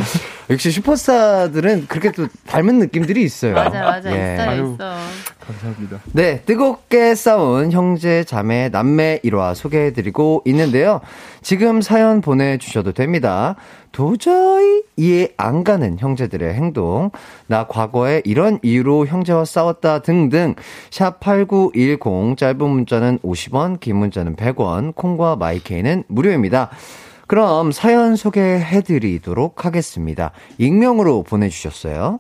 [0.50, 3.54] 역시 슈퍼스타들은 그렇게 또 닮은 느낌들이 있어요.
[3.54, 4.10] 맞아, 맞아.
[4.12, 4.34] 예.
[4.36, 4.74] 있어요, 아유.
[4.76, 4.96] 있어.
[5.48, 6.00] 감사합니다.
[6.12, 11.00] 네, 뜨겁게 싸운 형제, 자매, 남매 일화 소개해 드리고 있는데요.
[11.42, 13.56] 지금 사연 보내주셔도 됩니다.
[13.94, 17.12] 도저히 이해 안 가는 형제들의 행동,
[17.48, 20.56] 나 과거에 이런 이유로 형제와 싸웠다 등등,
[20.90, 26.70] 샵8910, 짧은 문자는 50원, 긴 문자는 100원, 콩과 마이케이는 무료입니다.
[27.28, 30.32] 그럼 사연 소개해드리도록 하겠습니다.
[30.58, 32.20] 익명으로 보내주셨어요.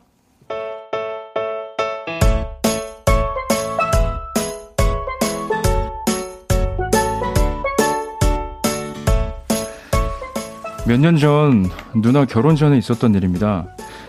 [10.85, 13.67] 몇 년 전 누나 결혼 전에 있었던 일입니다.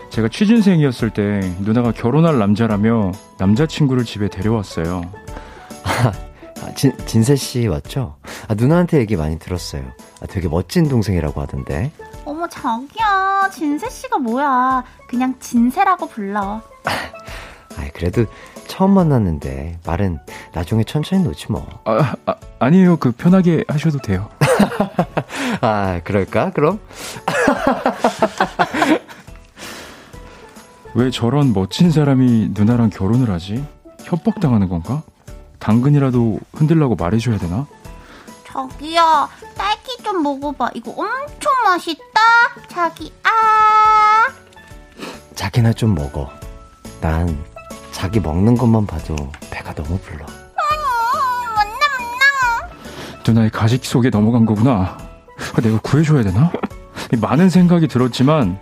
[0.09, 5.01] 제가 취준생이었을 때 누나가 결혼할 남자라며 남자친구를 집에 데려왔어요.
[5.85, 8.17] 아, 진, 진세 씨 맞죠?
[8.47, 9.83] 아, 누나한테 얘기 많이 들었어요.
[10.21, 11.91] 아, 되게 멋진 동생이라고 하던데.
[12.25, 13.49] 어머, 자기야.
[13.53, 14.83] 진세 씨가 뭐야.
[15.07, 16.61] 그냥 진세라고 불러.
[16.83, 18.25] 아, 그래도
[18.75, 20.19] 처음 만났는데 말은
[20.51, 21.65] 나중에 천천히 놓지 뭐.
[21.85, 22.97] 아, 아 아니에요.
[22.97, 24.29] 그 편하게 하셔도 돼요.
[25.61, 26.51] 아, 그럴까?
[26.51, 26.81] 그럼?
[30.93, 33.65] 왜 저런 멋진 사람이 누나랑 결혼을 하지?
[34.03, 35.03] 협박당하는 건가?
[35.59, 37.65] 당근이라도 흔들라고 말해줘야 되나?
[38.45, 40.71] 자기야, 딸기 좀 먹어봐.
[40.75, 42.03] 이거 엄청 맛있다.
[42.67, 44.27] 자기, 아.
[45.33, 46.29] 자기나 좀 먹어.
[46.99, 47.41] 난
[47.95, 49.15] 자기 먹는 것만 봐도
[49.49, 50.25] 배가 너무 불러.
[53.25, 54.97] 누나의 가식 속에 넘어간 거구나.
[55.55, 56.51] 아, 내가 구해줘야 되나?
[57.21, 58.59] 많은 생각이 들었지만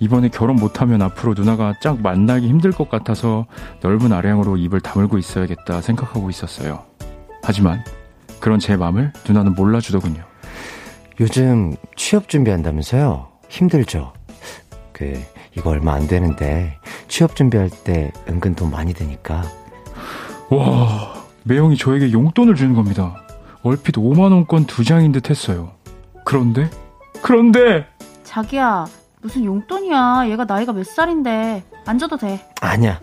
[0.00, 3.46] 이번에 결혼 못하면 앞으로 누나가 짝 만나기 힘들 것 같아서
[3.82, 6.84] 넓은 아량으로 입을 다물고 있어야겠다 생각하고 있었어요.
[7.44, 7.84] 하지만
[8.40, 10.24] 그런 제 마음을 누나는 몰라주더군요.
[11.20, 13.28] 요즘 취업 준비한다면서요?
[13.48, 14.12] 힘들죠?
[14.92, 15.22] 그,
[15.56, 16.78] 이거 얼마 안 되는데
[17.08, 19.42] 취업 준비할 때 은근 돈 많이 드니까
[20.50, 23.22] 와, 매형이 저에게 용돈을 주는 겁니다.
[23.62, 25.72] 얼핏 5만 원권 두 장인 듯 했어요.
[26.24, 26.68] 그런데,
[27.22, 27.86] 그런데,
[28.24, 28.86] 자기야,
[29.22, 30.24] 무슨 용돈이야.
[30.28, 31.62] 얘가 나이가 몇 살인데.
[31.86, 32.46] 안 줘도 돼.
[32.60, 33.00] 아니야.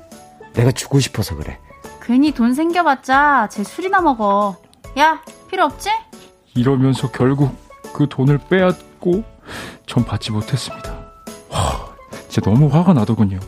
[0.53, 1.57] 내가 주고 싶어서 그래.
[2.03, 4.57] 괜히 돈 생겨봤자 쟤 술이나 먹어.
[4.99, 5.89] 야, 필요 없지?
[6.55, 7.55] 이러면서 결국
[7.93, 9.23] 그 돈을 빼앗고
[9.85, 10.91] 전 받지 못했습니다.
[11.49, 11.88] 와,
[12.29, 13.39] 진짜 너무 화가 나더군요.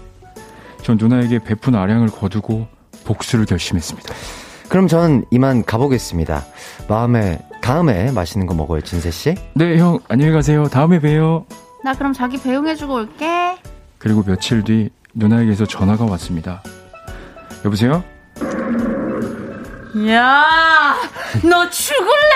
[0.81, 2.67] 전 누나에게 베푼 아량을 거두고
[3.05, 4.13] 복수를 결심했습니다.
[4.67, 6.43] 그럼 전 이만 가보겠습니다.
[6.87, 9.35] 마음에 다음에 맛있는 거 먹어요, 진세 씨.
[9.53, 10.67] 네, 형, 안녕히 가세요.
[10.67, 11.45] 다음에 봬요.
[11.83, 13.57] 나 그럼 자기 배웅해주고 올게.
[13.99, 16.63] 그리고 며칠 뒤 누나에게서 전화가 왔습니다.
[17.63, 18.03] 여보세요?
[20.07, 20.95] 야,
[21.43, 22.31] 너 죽을래?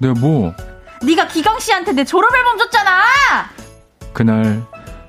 [0.00, 0.52] 네, 뭐,
[1.04, 3.02] 네가 기광 씨한테 내 졸업 앨범 줬잖아.
[4.12, 4.62] 그날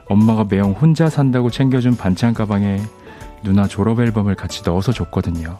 [0.09, 2.81] 엄마가 매형 혼자 산다고 챙겨준 반찬 가방에
[3.43, 5.59] 누나 졸업 앨범을 같이 넣어서 줬거든요.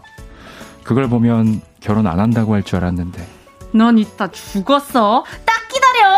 [0.84, 3.26] 그걸 보면 결혼 안 한다고 할 줄 알았는데
[3.74, 5.24] 넌 이따 죽었어.
[5.46, 6.18] 딱 기다려.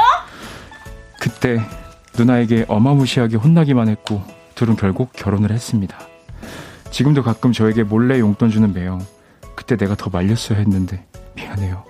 [1.20, 1.60] 그때
[2.18, 4.22] 누나에게 어마무시하게 혼나기만 했고
[4.56, 5.98] 둘은 결국 결혼을 했습니다.
[6.92, 9.00] 지금도 가끔 저에게 몰래 용돈 주는 매형.
[9.56, 11.04] 그때 내가 더 말렸어야 했는데
[11.36, 11.84] 미안해요.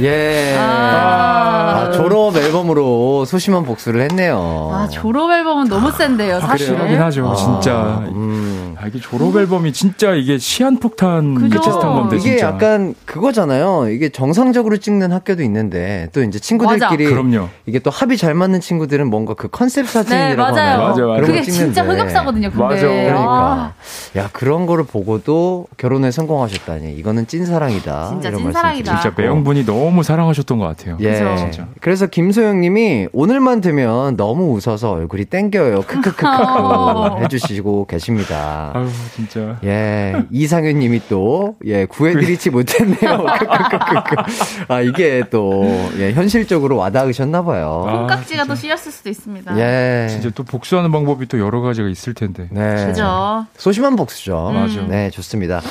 [0.00, 0.56] 예.
[0.58, 1.86] 아.
[1.86, 4.70] 아, 졸업 앨범으로 소심한 복수를 했네요.
[4.72, 6.70] 아 졸업 앨범은 너무 센데요, 사실.
[6.70, 8.02] 확실하긴 하죠, 아, 진짜.
[8.12, 8.63] 음.
[8.84, 11.58] 아, 이게 졸업 앨범이 진짜 이게 시한폭탄 그죠.
[11.58, 12.48] 비슷한 건데 이게 진짜.
[12.48, 13.88] 약간 그거잖아요.
[13.88, 17.48] 이게 정상적으로 찍는 학교도 있는데 또 이제 친구들끼리 그럼요.
[17.64, 20.82] 이게 또 합이 잘 맞는 친구들은 뭔가 그 컨셉 사진이라고 네, 맞아요.
[20.82, 21.06] 하나요?
[21.06, 21.82] 맞아요, 그게 거 진짜.
[21.82, 22.62] 흑역사거든요, 근데.
[22.62, 22.86] 맞아.
[22.86, 23.74] 그러니까
[24.16, 28.08] 야 그런 거를 보고도 결혼에 성공하셨다니 이거는 찐 사랑이다.
[28.10, 28.92] 진짜 이런 찐사랑이다.
[28.92, 29.22] 말씀 진짜.
[29.22, 30.98] 매형분이 너무 사랑하셨던 것 같아요.
[31.00, 31.12] 예.
[31.12, 31.36] 그죠.
[31.38, 31.66] 진짜.
[31.80, 35.82] 그래서 김소영님이 오늘만 되면 너무 웃어서 얼굴이 땡겨요.
[35.86, 37.18] 크크크크 어.
[37.22, 38.72] 해주시고 계십니다.
[38.74, 39.56] 아유, 진짜.
[39.62, 43.24] 예, 이상윤 님이 또, 예, 구해드리지 못했네요.
[43.38, 44.16] 크크크크크.
[44.68, 45.64] 아, 이게 또,
[45.98, 47.84] 예, 현실적으로 와닿으셨나봐요.
[47.88, 48.44] 아, 콩깍지가 진짜.
[48.44, 49.56] 또 씌였을 수도 있습니다.
[49.58, 50.08] 예.
[50.10, 52.48] 진짜 또 복수하는 방법이 또 여러 가지가 있을 텐데.
[52.50, 52.86] 네.
[52.86, 53.46] 그죠.
[53.56, 54.50] 소심한 복수죠.
[54.52, 54.82] 맞아.
[54.82, 55.62] 네, 좋습니다.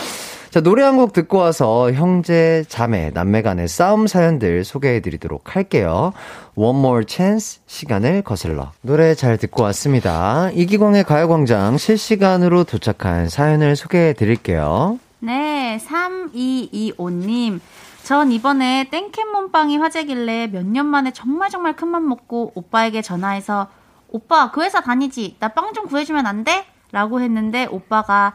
[0.54, 6.14] 자, 노래 한 곡 듣고 와서 형제, 자매, 남매 간의 싸움 사연들 소개해 드리도록 할게요.
[6.54, 8.72] One More Chance 시간을 거슬러.
[8.82, 10.52] 노래 잘 듣고 왔습니다.
[10.54, 15.00] 이기광의 가요광장 실시간으로 도착한 사연을 소개해 드릴게요.
[15.22, 17.60] 네, 3225님.
[18.04, 23.70] 전 이번에 땡캔몬빵이 화제길래 몇 년 만에 정말 정말 큰 맘 먹고 오빠에게 전화해서
[24.12, 25.38] 오빠 그 회사 다니지?
[25.40, 26.64] 나 빵 좀 구해주면 안 돼?
[26.92, 28.34] 라고 했는데 오빠가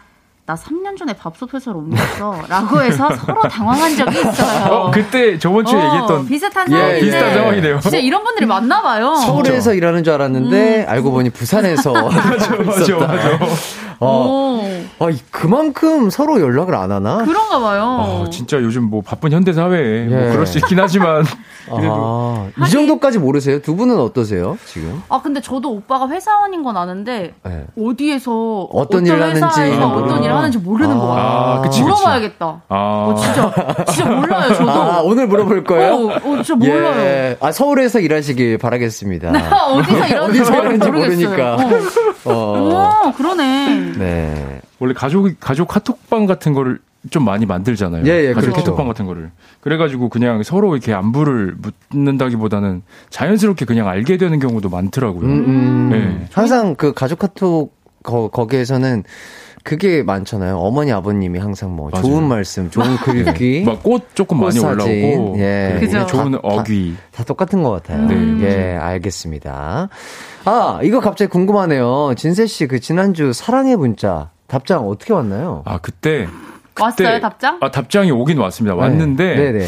[0.49, 2.41] 나 3년 전에 밥솥 회사로 옮겼어.
[2.49, 4.73] 라고 해서 서로 당황한 적이 있어요.
[4.73, 7.81] 어, 그때 저번 주에 어, 얘기했던 비슷한 예, 상황인데 비슷한 상황이네요.
[7.81, 9.15] 진짜 이런 분들이 많나 봐요.
[9.17, 13.39] 서울에서 일하는 줄 알았는데 알고 보니 부산에서 맞아, 맞아, 맞아.
[14.01, 14.61] 어,
[15.01, 17.25] 오, 아, 이- 그만큼 서로 연락을 안 하나?
[17.25, 18.25] 그런가 봐요.
[18.27, 20.31] 아, 진짜 요즘 뭐 바쁜 현대 사회에 뭐 예.
[20.31, 21.25] 그럴 수 있긴 하지만
[21.69, 23.61] 그래도 아, 이 정도까지 모르세요?
[23.61, 25.03] 두 분은 어떠세요, 지금?
[25.09, 27.65] 아 근데 저도 오빠가 회사원인 건 아는데 네.
[27.79, 31.27] 어디에서 어떤 일을 회사에서 하는지는 어떤 일을 하는지 모르는 아, 것 같아요.
[31.29, 31.83] 아, 그치, 그치.
[31.83, 32.63] 물어봐야겠다.
[32.69, 32.77] 아,
[33.09, 34.71] 어, 진짜 진짜 몰라요 저도.
[34.71, 35.93] 아, 오늘 물어볼 거예요?
[35.95, 37.01] 어, 어, 진짜 몰라요.
[37.01, 37.37] 예.
[37.41, 39.29] 아, 서울에서 일하시길 바라겠습니다.
[39.75, 41.29] 어디서 일하는지 모르겠어요.
[41.29, 41.57] 모르니까.
[42.25, 42.33] 어.
[42.33, 43.09] 어.
[43.09, 43.88] 어, 그러네.
[43.97, 44.61] 네.
[44.79, 46.79] 원래 가족 가족 카톡방 같은 거를
[47.11, 48.05] 좀 많이 만들잖아요.
[48.07, 48.61] 예, 예, 가족 그렇죠.
[48.61, 49.31] 카톡방 같은 거를.
[49.61, 51.57] 그래가지고 그냥 서로 이렇게 안부를
[51.91, 55.25] 묻는다기보다는 자연스럽게 그냥 알게 되는 경우도 많더라고요.
[55.25, 55.89] 음, 음.
[55.91, 56.27] 네.
[56.33, 59.05] 항상 그 가족 카톡 거, 거기에서는
[59.65, 60.57] 그게 많잖아요.
[60.59, 62.03] 어머니, 아버님이 항상 뭐 맞아요.
[62.05, 63.65] 좋은 말씀, 좋은 글귀.
[63.67, 64.81] 막 꽃 조금 많이 꽃 사진.
[65.19, 65.77] 올라오고 예.
[65.81, 66.07] 그죠.
[66.07, 66.97] 좋은 다- 어귀.
[67.13, 68.07] 다 똑같은 것 같아요.
[68.07, 69.89] 네, 예, 알겠습니다.
[70.45, 72.15] 아, 이거 갑자기 궁금하네요.
[72.17, 75.63] 진세 씨, 그 지난주 사랑의 문자 답장 어떻게 왔나요?
[75.67, 76.27] 아 그때
[76.81, 77.59] 왔어요 답장?
[77.61, 78.75] 아 답장이 오긴 왔습니다.
[78.77, 79.67] 왔는데 네, 네.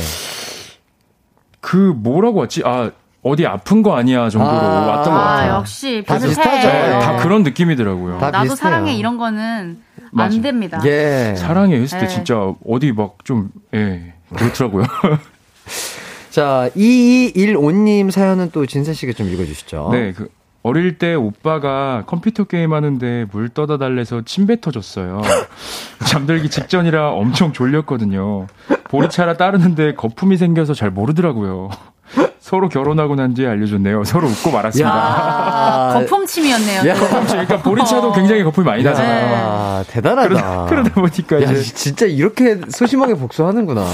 [1.60, 2.62] 그 뭐라고 왔지?
[2.64, 2.90] 아
[3.22, 5.52] 어디 아픈 거 아니야 정도로 아, 왔던 것아 같아요.
[5.54, 6.18] 역시 다.
[6.18, 6.68] 비슷하죠.
[6.68, 6.98] 네, 네.
[7.00, 8.18] 다 그런 느낌이더라고요.
[8.18, 8.56] 다 나도 비슷해요.
[8.56, 9.78] 사랑해 이런 거는
[10.12, 10.34] 맞아.
[10.34, 10.80] 안 됩니다.
[10.86, 11.34] 예.
[11.36, 12.12] 사랑해 했을 때 네.
[12.14, 14.14] 진짜 어디 막 좀 예.
[14.34, 14.84] 그렇더라고요.
[16.30, 19.88] 자, 2215님 사연은 또 진세 씨가 좀 읽어 주시죠.
[19.92, 20.28] 네, 그
[20.62, 25.22] 어릴 때 오빠가 컴퓨터 게임 하는데 물 떠다 달래서 침 뱉어줬어요.
[26.06, 28.46] 잠들기 직전이라 엄청 졸렸거든요.
[28.84, 31.70] 보리차라 따르는데 거품이 생겨서 잘 모르더라고요.
[32.40, 34.04] 서로 결혼하고 난 뒤에 알려줬네요.
[34.04, 34.90] 서로 웃고 말았습니다.
[34.92, 36.88] 아, 거품침이었네요.
[36.88, 36.94] 야.
[36.98, 37.06] 또.
[37.26, 39.36] 그러니까 보리차도 굉장히 거품이 많이 나잖아요.
[39.36, 40.28] 아, 대단하다.
[40.28, 43.84] 그러다, 그러다 보니까 야, 이제 진짜 이렇게 소심하게 복수하는구나.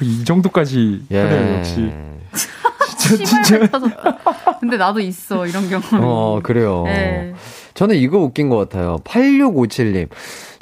[0.00, 1.22] 이 정도까지 예.
[1.22, 1.92] 그래요, 역시.
[2.98, 3.58] 진짜.
[4.60, 5.82] 근데 나도 있어 이런 경우.
[5.92, 6.82] 어, 그래요.
[6.86, 7.34] 네.
[7.74, 8.98] 저는 이거 웃긴 것 같아요.
[9.04, 10.08] 8657님.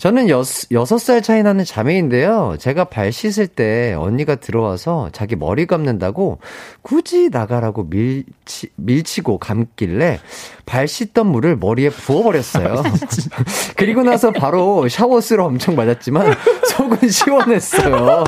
[0.04, 2.56] 저는 여, 6살 차이 나는 자매인데요.
[2.58, 6.40] 제가 발 씻을 때 언니가 들어와서 자기 머리 감는다고
[6.82, 10.20] 굳이 나가라고 밀치, 밀치고 감길래
[10.66, 12.82] 발 씻던 물을 머리에 부어버렸어요.
[13.76, 16.34] 그리고 나서 바로 샤워스를 엄청 맞았지만
[16.68, 18.24] 속은 시원했어요.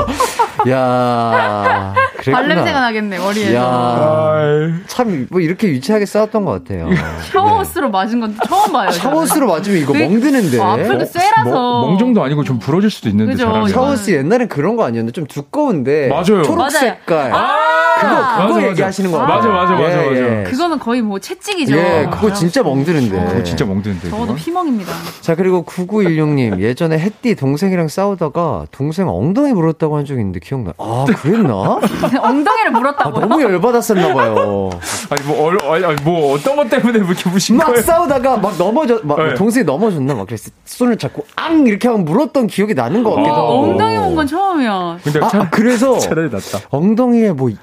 [0.68, 1.94] 야.
[2.24, 3.54] 발냄새가 나겠네, 머리에서.
[3.54, 6.88] 야, 참, 뭐, 이렇게 유치하게 싸웠던 것 같아요.
[7.32, 8.90] 샤워스로 맞은 건 처음 봐요.
[8.90, 10.58] 샤워스로 맞으면 이거 그- 멍드는데.
[10.58, 11.50] 어, 앞에도 쎄라서.
[11.50, 13.36] 뭐, 멍정도 아니고 좀 부러질 수도 있는데.
[13.36, 16.08] 샤워스 옛날엔 그런 거 아니었는데 좀 두꺼운데.
[16.08, 16.42] 맞아요.
[16.42, 16.70] 초록 맞아요.
[16.70, 17.32] 색깔.
[17.32, 17.85] 아!
[18.00, 18.68] 그거, 그거 맞아.
[18.68, 20.50] 얘기하시는 거 맞아, 맞아, 맞아, 맞아.
[20.50, 21.76] 그거는 거의 뭐 채찍이죠.
[21.76, 23.24] 예, 그거 진짜 멍드는데.
[23.26, 24.10] 그거 진짜 멍드는데.
[24.10, 24.34] 적어도 그거.
[24.44, 24.92] 피멍입니다.
[25.20, 26.60] 자, 그리고 9916님.
[26.60, 30.72] 예전에 햇띠 동생이랑 싸우다가 동생 엉덩이 물었다고 한 적이 있는데 기억나.
[30.78, 31.78] 아, 그랬나?
[32.22, 33.26] 엉덩이를 아, 물었다고요?
[33.26, 34.70] 너무 열받았었나봐요.
[35.10, 37.82] 아니, 뭐, 얼, 아니, 아니, 뭐, 어떤 것 때문에 그렇게 무신 막 거예요?
[37.82, 39.34] 싸우다가 막 넘어져, 막 네.
[39.34, 40.14] 동생이 넘어졌나?
[40.14, 41.66] 막 그래서 손을 잡고 앙!
[41.66, 43.70] 이렇게 하고 물었던 기억이 나는 것 같기도 어, 하고.
[43.70, 44.98] 엉덩이 온 건 처음이야.
[45.04, 46.58] 근데 아, 차, 그래서 차라리 낫다.
[46.70, 47.56] 엉덩이에 뭐 이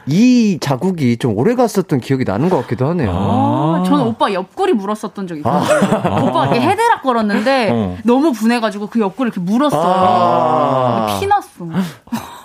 [0.59, 3.11] 자국이 좀 오래 갔었던 기억이 나는 것 같기도 하네요.
[3.11, 6.27] 아, 저는 오빠 옆구리 물었었던 적이 있거든요.
[6.27, 7.97] 오빠가 이렇게 헤드락 걸었는데 어.
[8.03, 9.81] 너무 분해가지고 그 옆구리 이렇게 물었어요.
[9.81, 11.05] 아.
[11.07, 11.65] 근데 피 났어.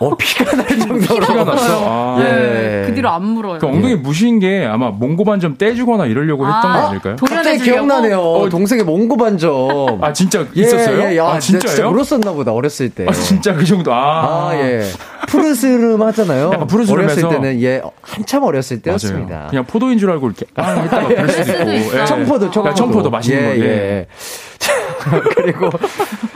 [0.01, 1.27] 어, 피가 날 정도로.
[1.27, 1.83] 피가 났어?
[1.85, 2.17] 아.
[2.21, 2.25] 예.
[2.25, 3.59] 네, 그 뒤로 안 물어요.
[3.59, 7.17] 그 엉덩이 무신 게 아마 몽고반 좀 떼주거나 이러려고 했던 거 아닐까요?
[7.17, 7.65] 갑자기?
[7.65, 8.49] 기억나네요.
[8.49, 9.99] 동생의 몽고 반점.
[10.03, 11.09] 아, 진짜 있었어요?
[11.09, 11.21] 예, 예.
[11.21, 11.75] 아, 아, 진짜, 진짜요?
[11.75, 13.07] 진짜 물었었나 보다, 어렸을 때.
[13.09, 13.93] 아, 진짜 그 정도.
[13.93, 14.51] 아.
[14.51, 14.83] 아, 예.
[15.27, 16.51] 푸르스름 하잖아요.
[16.55, 17.27] 약간 푸르스름해서.
[17.27, 19.35] 어렸을 때는, 예, 한참 어렸을 때였습니다.
[19.35, 19.49] 맞아요.
[19.51, 21.71] 그냥 포도인 줄 알고 이렇게 아 했다가 그럴 수도 있고.
[21.75, 22.01] 있어요.
[22.03, 22.05] 예.
[22.07, 22.75] 청포도, 청포도.
[22.75, 23.65] 청포도 맛있는 예, 거.
[23.65, 24.07] 예.
[25.13, 25.19] 예.
[25.19, 25.71] 자, 그리고,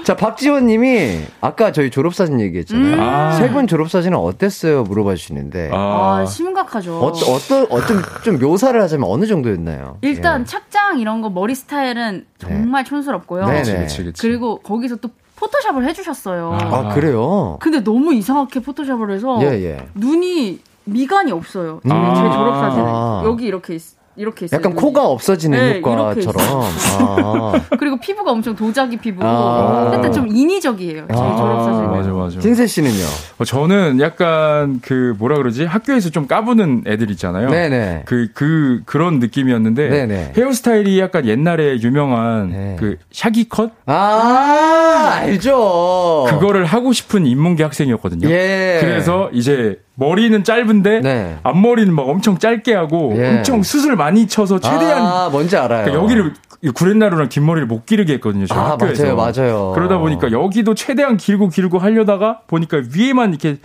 [0.05, 3.03] 자, 박지원 님이 아까 저희 졸업사진 얘기했잖아요.
[3.03, 3.33] 아.
[3.33, 4.85] 세분 졸업사진은 어땠어요?
[4.85, 5.71] 물어봐 주시는데.
[5.73, 7.01] 아, 아, 심각하죠.
[7.01, 9.99] 어떤, 어떤, 어떤, 좀 묘사를 하자면 어느 정도였나요?
[10.03, 10.45] 일단 예.
[10.45, 13.47] 착장 이런 거 머리 스타일은 정말 촌스럽고요.
[13.47, 13.59] 네네.
[13.59, 14.23] 그치, 그치, 그치.
[14.23, 16.59] 그리고 거기서 또 포토샵을 해주셨어요.
[16.61, 17.57] 아, 그래요?
[17.61, 19.89] 근데 너무 이상하게 포토샵을 해서 예, 예.
[19.95, 21.81] 눈이 미간이 없어요.
[21.85, 22.15] 제, 아.
[22.15, 23.23] 제 졸업사진은 아.
[23.25, 23.83] 여기 이렇게 있,
[24.17, 24.59] 이렇게 있어요.
[24.59, 24.81] 약간 눈이.
[24.83, 26.37] 코가 없어지는 네, 효과처럼.
[26.99, 27.61] 아.
[27.79, 29.93] 그리고 피부가 엄청 도자기 피부고 아.
[29.95, 31.07] 일단 좀 인위적이에요.
[31.09, 31.37] 제 아.
[31.37, 31.91] 졸업사진.
[31.91, 32.41] 맞아 맞아.
[32.41, 33.05] 찐세 씨는요?
[33.39, 37.49] 어, 저는 약간 그 뭐라 그러지 학교에서 좀 까부는 애들 있잖아요.
[37.51, 38.03] 네네.
[38.07, 40.33] 그, 그, 그런 느낌이었는데, 네네.
[40.37, 42.77] 헤어스타일이 약간 옛날에 유명한 네.
[42.79, 43.71] 그 샤기 컷?
[43.87, 46.27] 아, 알죠.
[46.29, 48.29] 그거를 하고 싶은 인문계 학생이었거든요.
[48.29, 48.79] 예.
[48.81, 51.37] 그래서 이제 머리는 짧은데, 네.
[51.43, 53.29] 앞머리는 막 엄청 짧게 하고, 예.
[53.39, 55.85] 엄청 수술 많이 쳐서 최대한 아, 뭔지 알아요.
[55.85, 56.35] 그러니까 여기를
[56.75, 58.47] 구렛나루랑 긴 머리를 못 기르게 했거든요.
[58.47, 59.15] 저희 아, 학교에서.
[59.15, 59.73] 맞아요, 맞아요.
[59.75, 63.57] 그러다 보니까 여기도 최대한 길고 길고 하려다가 보니까 위에만 이렇게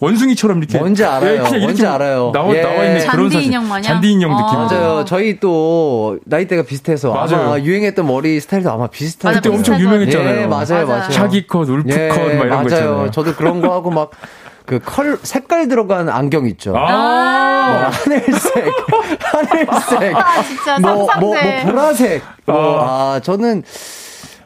[0.00, 1.32] 원숭이처럼 이렇게 뭔지 알아요.
[1.32, 2.30] 예, 그냥 이렇게 뭔지 알아요.
[2.34, 2.62] 나와, 예.
[2.62, 3.46] 나와 있는 그런 잔디.
[3.46, 3.82] 인형 마냥?
[3.82, 4.42] 잔디 인형 아.
[4.42, 4.78] 느낌.
[4.78, 5.04] 맞아요.
[5.04, 7.36] 저희 또 나이대가 비슷해서 맞아요.
[7.36, 10.40] 아마 유행했던 머리 스타일도 아마 비슷한 그때 엄청 유명했잖아요.
[10.40, 10.86] 예, 맞아요, 맞아요.
[10.86, 11.10] 맞아요.
[11.10, 12.62] 샤기 컷, 울프 예, 컷, 막 이런 맞아요.
[12.62, 13.10] 거 있잖아요.
[13.12, 14.10] 저도 그런 거 하고 막
[14.70, 16.70] 그 컬 색깔 들어간 안경 있죠.
[16.70, 18.64] 뭐 아, 하늘색,
[19.18, 21.64] 하늘색, 아, 진짜 뭐, 뭐, 뭐 상상돼.
[21.64, 22.22] 보라색.
[22.46, 22.78] 뭐, 어.
[23.16, 23.64] 아, 저는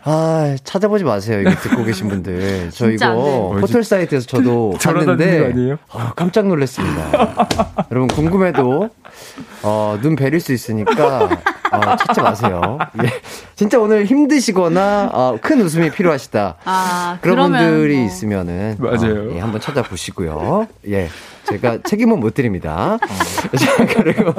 [0.06, 1.40] 아, 찾아보지 마세요.
[1.40, 2.70] 이거 듣고 계신 분들.
[2.74, 3.56] 저 이거.
[3.60, 5.76] 포털 사이트에서 저도 봤는데?
[5.92, 7.46] 아, 깜짝 놀랐습니다.
[7.90, 8.88] 여러분 궁금해도
[9.62, 11.28] 어, 눈 베릴 수 있으니까
[11.76, 12.78] 어, 찾지 마세요.
[13.02, 13.08] 예.
[13.54, 16.56] 진짜 오늘 힘드시거나 어, 큰 웃음이 필요하시다.
[16.64, 18.06] 아, 그런 분들이 뭐.
[18.06, 19.30] 있으면은 맞아요.
[19.30, 20.66] 어, 예, 한번 찾아보시고요.
[20.88, 21.08] 예,
[21.44, 22.98] 제가 책임은 못 드립니다.
[23.00, 23.06] 어.
[23.56, 24.34] 자, 그리고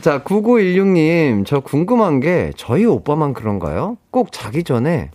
[0.00, 3.96] 자 9916님 저 궁금한 게 저희 오빠만 그런가요?
[4.10, 5.10] 꼭 자기 전에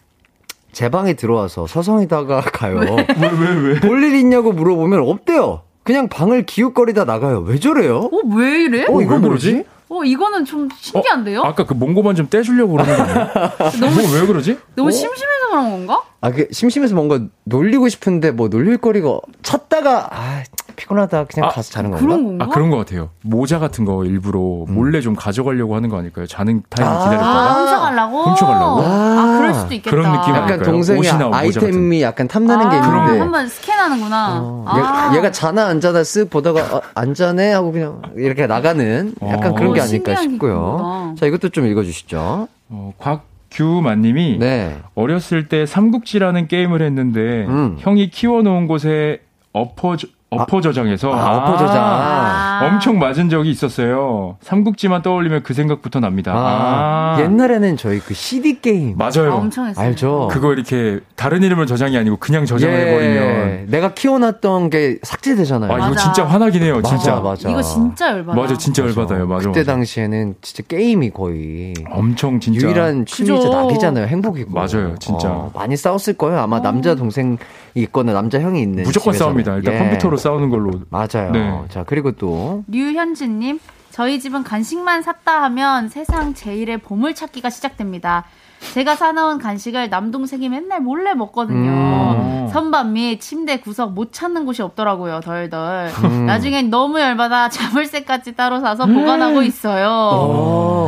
[0.71, 2.77] 제 방에 들어와서 서성이다가 가요.
[2.79, 3.79] 왜, 왜, 왜?
[3.79, 5.61] 볼 일 있냐고 물어보면 없대요.
[5.83, 7.39] 그냥 방을 기웃거리다 나가요.
[7.39, 8.09] 왜 저래요?
[8.11, 8.85] 어, 왜 이래?
[8.87, 9.63] 어, 이거 왜 뭐지?
[9.89, 11.41] 어, 이거는 좀 신기한데요?
[11.41, 13.27] 아까 그 몽고만 좀 떼주려고 그러는 거 아니에요?
[13.81, 14.59] 너무, 뭐, 왜 그러지?
[14.75, 16.03] 너무 심심해서 그런 건가?
[16.21, 20.43] 아, 그 심심해서 뭔가 놀리고 싶은데 뭐 놀릴 거리가 찾다가 아
[20.79, 22.05] 피곤하다 그냥 아, 가서 자는 건가?
[22.05, 22.45] 그런 건가?
[22.45, 23.09] 아, 그런 것 같아요.
[23.21, 26.25] 모자 같은 거 일부러 몰래 좀 가져가려고 하는 거 아닐까요?
[26.25, 26.91] 자는 타임 아.
[26.93, 27.53] 아, 기다렸다가.
[27.53, 28.23] 훔쳐가려고?
[28.23, 28.81] 훔쳐가려고?
[28.81, 29.95] 아, 그럴 수도 있겠다.
[29.95, 30.95] 그런 느낌 약간 아닐까요?
[30.95, 34.39] 모자 아이템이 약간 탐나는 게 아, 있는데 한번 스캔하는구나.
[34.41, 35.13] 어, 아.
[35.15, 39.51] 얘, 가 자나 안 자나 쓱 보다가 어, 안 자네 하고 그냥 이렇게 나가는 약간
[39.51, 39.55] 어.
[39.55, 41.15] 그런 게 어, 아닐까 싶고요.
[41.19, 42.47] 자 이것도 좀 읽어주시죠.
[42.69, 44.77] 어, 곽 규만님이 네.
[44.95, 47.75] 어렸을 때 삼국지라는 게임을 했는데 음.
[47.79, 49.21] 형이 키워놓은 곳에
[49.53, 49.97] 엎어
[50.31, 51.77] 엎어 저장해서 아, 엎어 저장.
[51.83, 52.61] 아.
[52.63, 54.37] 엄청 맞은 적이 있었어요.
[54.41, 56.33] 삼국지만 떠올리면 그 생각부터 납니다.
[56.35, 59.31] 아, 아, 옛날에는 저희 그 CD 게임 맞아요.
[59.31, 59.85] 아, 엄청 했어요.
[59.85, 60.27] 알죠?
[60.31, 65.71] 그거 이렇게 다른 이름을 저장이 아니고 그냥 저장을 예, 해버리면 내가 키워놨던 게 삭제되잖아요.
[65.71, 66.03] 아 이거 맞아.
[66.03, 66.75] 진짜 화나긴 해요.
[66.75, 67.49] 맞아, 진짜 맞아.
[67.49, 68.39] 이거 진짜 열받아.
[68.39, 69.25] 맞아, 진짜 열받아요.
[69.25, 69.47] 맞아.
[69.47, 69.71] 그때 맞아.
[69.73, 73.49] 당시에는 진짜 게임이 거의 엄청 진짜 유일한 취미이자 그죠.
[73.53, 74.05] 낙이잖아요.
[74.05, 74.51] 행복이고.
[74.53, 75.27] 맞아요, 진짜.
[75.29, 76.39] 어, 많이 싸웠을 거예요.
[76.39, 77.37] 아마 남자 동생이
[77.75, 79.43] 있거나 남자 형이 있는 무조건 집에서는.
[79.43, 79.55] 싸웁니다.
[79.57, 79.79] 일단 예.
[79.79, 81.31] 컴퓨터로 싸우는 걸로 맞아요.
[81.31, 81.63] 네.
[81.69, 83.59] 자 그리고 또 류현진 님,
[83.91, 88.25] 저희 집은 간식만 샀다 하면 세상 제일의 보물 찾기가 시작됩니다.
[88.59, 91.69] 제가 사놓은 간식을 남동생이 맨날 몰래 먹거든요.
[91.69, 92.49] 음.
[92.51, 95.89] 선반 및 침대 구석 못 찾는 곳이 없더라고요, 덜덜.
[96.03, 96.25] 음.
[96.25, 99.87] 나중엔 너무 열받아 자물쇠까지 따로 사서 보관하고 있어요.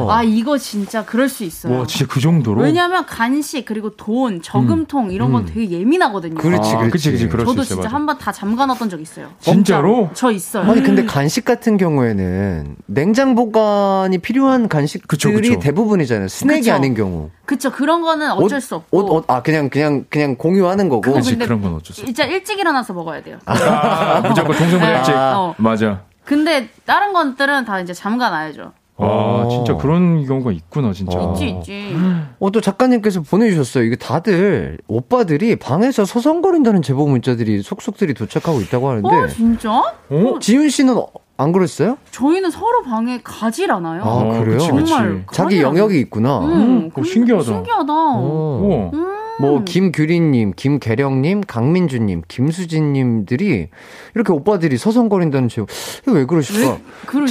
[0.06, 0.12] 오.
[0.12, 1.80] 아, 이거 진짜 그럴 수 있어요.
[1.80, 2.62] 와, 진짜 그 정도로?
[2.62, 5.46] 왜냐면 간식, 그리고 돈, 저금통, 이런 건 음.
[5.54, 6.36] 되게 예민하거든요.
[6.36, 7.28] 그렇지, 아, 그렇지.
[7.30, 7.64] 그럴 수 저도.
[7.64, 7.90] 진짜.
[7.90, 9.30] 한 번 다 잠가놨던 적 있어요.
[9.40, 10.10] 진짜로?
[10.14, 10.70] 저 있어요.
[10.70, 15.60] 아니 근데 간식 같은 경우에는 냉장 보관이 필요한 간식들이 그쵸, 그쵸.
[15.60, 16.28] 대부분이잖아요.
[16.28, 16.74] 스낵이 그쵸.
[16.74, 17.30] 아닌 경우.
[17.46, 18.98] 그 쵸, 그런 거는 어쩔 옷, 수 없고.
[18.98, 21.14] 옷, 옷, 아 그냥 그냥 그냥 공유하는 거고.
[21.14, 22.04] 그치, 그런 건 어쩔 수.
[22.06, 23.38] 진짜 일찍 일어나서 먹어야 돼요.
[23.46, 25.14] 아, 무조건 동생보다 일찍.
[25.16, 25.56] 어.
[25.58, 26.02] 맞아.
[26.26, 28.72] 근데 다른 것들은 다 이제 잠가 놔야죠.
[28.98, 29.48] 아, 어.
[29.50, 31.18] 진짜 그런 경우가 있구나, 진짜.
[31.18, 31.34] 어.
[31.34, 31.96] 있지, 있지.
[32.40, 33.84] 어, 또 작가님께서 보내주셨어요.
[33.84, 39.08] 이게 다들 오빠들이 방에서 서성거린다는 제보 문자들이 속속들이 도착하고 있다고 하는데.
[39.08, 39.72] 어, 진짜?
[39.72, 40.40] 어?
[40.40, 41.08] 지윤 씨는 어-
[41.38, 41.98] 안 그랬어요?
[42.12, 44.04] 저희는 서로 방에 가질 않아요.
[44.04, 44.58] 아, 어, 그래요?
[44.58, 44.86] 그치, 그치.
[44.92, 46.40] 정말 자기 영역이 있구나.
[46.40, 47.44] 음, 음, 그거 신기하다.
[47.44, 47.94] 신기하다.
[47.94, 48.92] 어.
[48.94, 49.12] 우와.
[49.42, 53.70] 뭐 김규리님, 김계령님, 강민주님, 김수진님들이
[54.14, 55.66] 이렇게 오빠들이 서성거린다는 제보.
[56.04, 56.78] 이거 왜 그러실까?
[57.08, 57.28] 그걸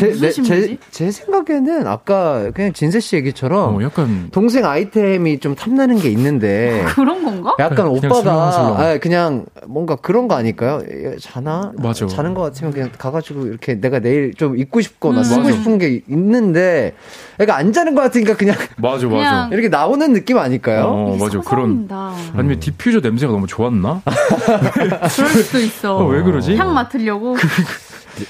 [0.90, 4.28] 제, 생각에는 아까 그냥 진세 씨 얘기처럼 어, 약간.
[4.32, 7.55] 동생 아이템이 좀 탐나는 게 있는데 그런 건가?
[7.61, 8.80] 약간 그냥 오빠가 술렁술렁.
[8.80, 10.80] 아, 그냥 뭔가 그런 거 아닐까요?
[10.90, 11.72] 예, 자나?
[11.76, 12.07] 맞아.
[12.09, 15.24] 자는 것 같으면 그냥 가가지고 이렇게 내가 내일 좀 입고 싶거나 음.
[15.24, 15.53] 쓰고 맞아.
[15.53, 16.95] 싶은 게 있는데
[17.41, 19.49] 애가 안 자는 것 같으니까 그냥 맞아, 맞아.
[19.53, 20.84] 이렇게 나오는 느낌 아닐까요?
[20.86, 21.41] 어, 맞아.
[21.41, 21.88] 그런.
[22.34, 24.03] 아니면 디퓨저 냄새가 너무 좋았나?
[25.14, 25.97] 그럴 수도 있어.
[25.99, 26.57] 어, 왜 그러지?
[26.57, 27.36] 향 맡으려고.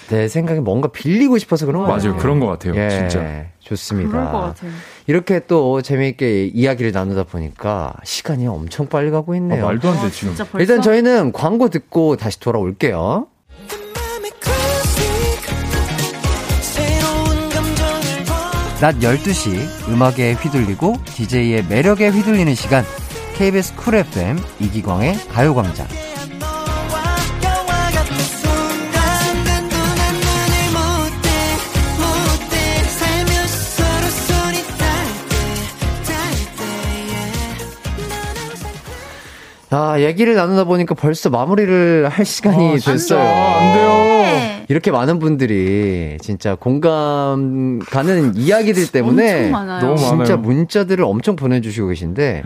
[0.08, 1.98] 내 생각에 뭔가 빌리고 싶어서 그런 거 맞아요.
[1.98, 2.16] 같아요.
[2.16, 2.74] 그런 것 같아요.
[2.76, 3.44] 예, 진짜.
[3.61, 4.11] 좋습니다.
[4.11, 4.70] 그럴 것 같아요.
[5.06, 9.64] 이렇게 또 재미있게 이야기를 나누다 보니까 시간이 엄청 빨리 가고 아, 있네요.
[9.64, 10.34] 말도 안 돼, 아, 지금.
[10.58, 13.26] 일단 저희는 광고 듣고 다시 돌아올게요.
[18.80, 22.82] 낮 12시 음악에 휘둘리고 DJ의 매력에 휘둘리는 시간
[23.36, 25.86] KBS 쿨 FM 이기광의 가요광장
[39.72, 42.78] 아 얘기를 나누다 보니까 벌써 마무리를 할 시간이 아.
[42.78, 43.88] 됐어요 안 돼요.
[44.24, 44.64] 네.
[44.68, 49.80] 이렇게 많은 분들이 진짜 공감 가는 이야기들 때문에 엄청 많아요.
[49.80, 50.36] 너무 진짜.
[50.36, 52.42] 문자들을 엄청 보내주시고 계신데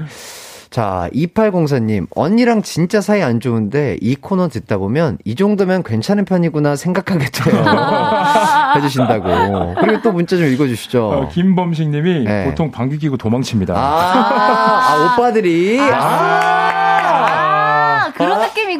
[0.71, 6.75] 자 2804님 언니랑 진짜 사이 안 좋은데 이 코너 듣다 보면 이 정도면 괜찮은 편이구나
[6.77, 7.65] 생각하게 돼요
[8.77, 12.45] 해주신다고 그리고 또 문자 좀 읽어주시죠 어, 김범식 님이 네.
[12.47, 13.73] 보통 방귀 끼고 도망칩니다.
[13.73, 16.64] 아, 아 오빠들이 아, 아.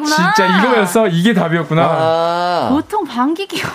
[0.05, 1.07] 진짜 이거였어?
[1.07, 1.81] 이게 답이었구나.
[1.83, 3.67] 아, 보통 방귀 끼고.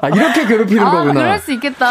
[0.00, 1.86] 아, 이렇게 괴롭히는 아, 거구나 그럴 수 있겠다.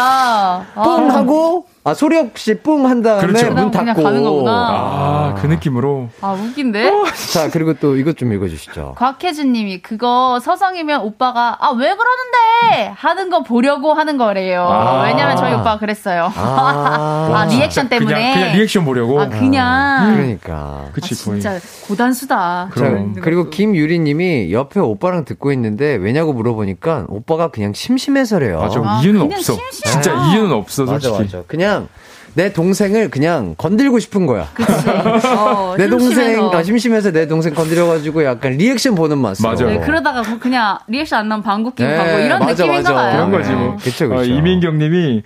[0.74, 0.82] 아.
[0.82, 3.46] 뿡 하고 아 소리 없이 뿡 한 다음에 그렇죠.
[3.52, 4.50] 문 그냥 닫고 가는 거구나.
[4.52, 6.08] 아, 그 느낌으로.
[6.20, 6.92] 아, 웃긴데?
[7.32, 8.94] 자 그리고 또 이것 좀 읽어주시죠.
[8.96, 12.92] 곽혜준 님이 그거 서성이면 오빠가 아, 왜 그러는데?
[12.96, 14.66] 하는 거 보려고 하는 거래요.
[14.68, 15.02] 아.
[15.04, 16.30] 왜냐면 저희 오빠가 그랬어요.
[16.36, 18.14] 아, 아, 리액션 때문에.
[18.14, 19.20] 그냥, 그냥 리액션 보려고.
[19.20, 20.14] 아, 그냥.
[20.14, 20.84] 그러니까.
[20.92, 21.58] 그치, 아, 진짜
[21.90, 22.70] 고단수다.
[22.72, 23.14] 자, 그럼.
[23.20, 28.58] 그리고 김유리님이 옆에 오빠랑 듣고 있는데 왜냐고 물어보니까 오빠가 그냥 심심해서래요.
[28.60, 28.80] 맞아.
[28.84, 29.54] 아, 이유는 없어.
[29.54, 29.92] 심심해.
[29.92, 31.36] 진짜 이유는 없어, 맞아, 솔직히.
[31.36, 31.46] 맞아.
[31.46, 31.88] 그냥
[32.34, 34.48] 내 동생을 그냥 건들고 싶은 거야.
[34.54, 34.70] 그치.
[35.36, 36.50] 어, 내 동생 심심해서.
[36.56, 39.48] 아, 심심해서 내 동생 건드려가지고 약간 리액션 보는 맛으로.
[39.48, 39.66] 맞아.
[39.66, 42.94] 네, 그러다가 뭐 그냥 리액션 안 나면 방귀 끼고 네, 가고 이런 맞아, 느낌인가 맞아.
[42.94, 43.12] 봐요.
[43.16, 43.70] 그런 거지, 뭐.
[43.70, 44.20] 네, 그쵸, 그쵸.
[44.20, 45.22] 어, 이민경 님이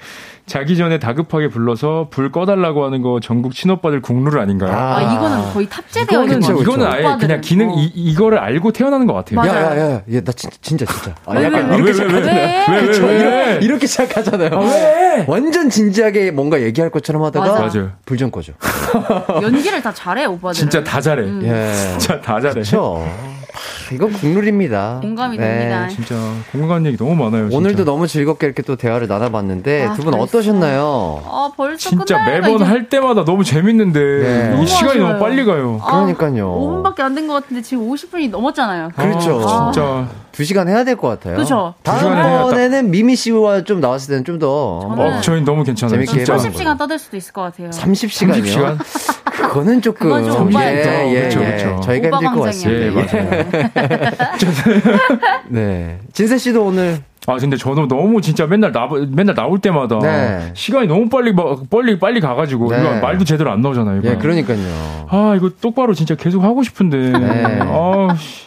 [0.47, 4.72] 자기 전에 다급하게 불러서 불 꺼달라고 하는 거 전국 친오빠들 국룰 아닌가요?
[4.72, 5.03] 아, 아.
[5.14, 6.72] 이거는 거의 탑재되어 있는 그쵸, 거 그쵸.
[6.72, 7.40] 이거는 아예 그냥.
[7.40, 7.74] 기능, 어.
[7.78, 9.36] 이, 이거를 알고 태어나는 것 같아요.
[9.40, 9.55] 맞아.
[9.55, 11.14] 야, 야, 야, 야, 나 진짜, 진짜, 진짜.
[11.24, 12.34] 아, 왜, 약간 왜, 이렇게 왜, 시작하잖아요.
[12.36, 12.66] 왜?
[12.68, 13.18] 왜, 왜, 그쵸, 왜?
[13.18, 14.51] 이렇게, 이렇게 시작하잖아요.
[14.61, 15.24] 왜?
[15.28, 17.78] 완전 진지하게 뭔가 얘기할 것처럼 하다가 맞아.
[17.78, 17.92] 맞아요.
[18.05, 18.53] 불좀 꺼줘.
[19.42, 20.59] 연기를 다 잘해 오빠들.
[20.61, 21.22] 진짜 다 잘해.
[21.22, 21.40] 음.
[21.42, 21.72] 예.
[21.99, 22.53] 진짜 다 잘해.
[22.53, 23.03] 그렇죠.
[23.93, 24.99] 이건 국룰입니다.
[25.03, 25.47] 공감이 네.
[25.47, 25.89] 됩니다.
[25.89, 26.14] 진짜
[26.53, 27.45] 공간 얘기 너무 많아요.
[27.49, 27.57] 진짜.
[27.57, 30.14] 오늘도 너무 즐겁게 이렇게 또 대화를 나눠봤는데 아, 두 분.
[30.14, 31.22] 어떠셨나요?
[31.26, 34.47] 아 벌써 진짜 매번 이제 할 때마다 너무 재밌는데 네.
[34.49, 35.09] 이 너무 시간이 아쉬워요.
[35.09, 35.80] 너무 빨리 가요.
[35.82, 36.82] 아, 그러니까요.
[36.85, 38.91] 5분밖에 안 된 것 같은데 지금 50분이 넘었잖아요.
[38.97, 39.41] 그렇죠.
[39.49, 40.09] 아, 진짜.
[40.32, 41.37] 두 시간 해야 될 것 같아요.
[41.37, 41.74] 그죠.
[41.87, 44.49] 해야 다음번에는 미미 씨와 좀 나왔을 때는 좀 더
[44.80, 46.05] 어, 저희 너무 괜찮아요.
[46.05, 46.35] 재밌게 진짜.
[46.35, 46.51] 해봐요.
[46.51, 47.70] 30시간 떠들 수도 있을 것 같아요.
[47.70, 48.45] 30시간이요.
[48.45, 48.78] 30시간?
[49.32, 50.59] 그거는 조금 그건 좀 예.
[50.59, 51.28] 예, 예.
[51.28, 51.80] 그쵸.
[51.85, 52.45] 저희가 오바 힘들 것.
[52.47, 52.85] 같습니다.
[52.85, 53.70] 예, 맞아요.
[55.48, 55.98] 네.
[56.12, 60.52] 진세 씨도 오늘 아 근데 저는 너무 진짜 맨날 나 맨날 나올 때마다 네.
[60.54, 62.80] 시간이 너무 빨리 막 빨리 빨리 가가지고 네.
[62.80, 64.00] 이거 말도 제대로 안 나오잖아요.
[64.00, 64.10] 이거.
[64.10, 65.06] 예, 그러니까요.
[65.08, 67.12] 아 이거 똑바로 진짜 계속 하고 싶은데.
[67.18, 67.58] 네.
[67.62, 68.43] 아 씨.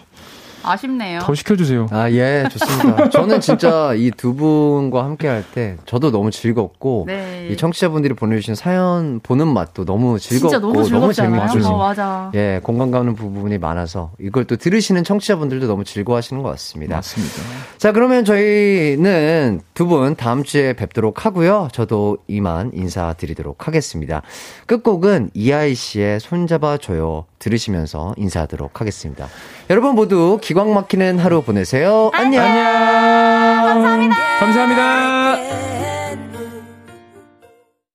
[0.72, 1.20] 아쉽네요.
[1.22, 1.88] 더 시켜주세요.
[1.92, 3.10] 아, 예, 좋습니다.
[3.10, 7.48] 저는 진짜 이 두 분과 함께 할 때 저도 너무 즐겁고 네.
[7.52, 11.48] 이 청취자분들이 보내주신 사연 보는 맛도 너무 즐겁고 진짜 너무 즐겁잖아요.
[11.50, 12.32] 재밌고 어, 맞아.
[12.36, 16.96] 예, 공감 가는 부분이 많아서 이걸 또 들으시는 청취자분들도 너무 즐거워하시는 것 같습니다.
[16.96, 17.36] 맞습니다.
[17.78, 21.70] 자, 그러면 저희는 두 분 다음 주에 뵙도록 하고요.
[21.72, 24.22] 저도 이만 인사드리도록 하겠습니다.
[24.66, 29.28] 끝곡은 이하이 씨의 손잡아줘요 들으시면서 인사하도록 하겠습니다.
[29.70, 32.10] 여러분 모두 기광 막히는 하루 보내세요.
[32.14, 32.44] 안녕.
[32.44, 34.16] 감사합니다.
[34.40, 35.17] 감사합니다.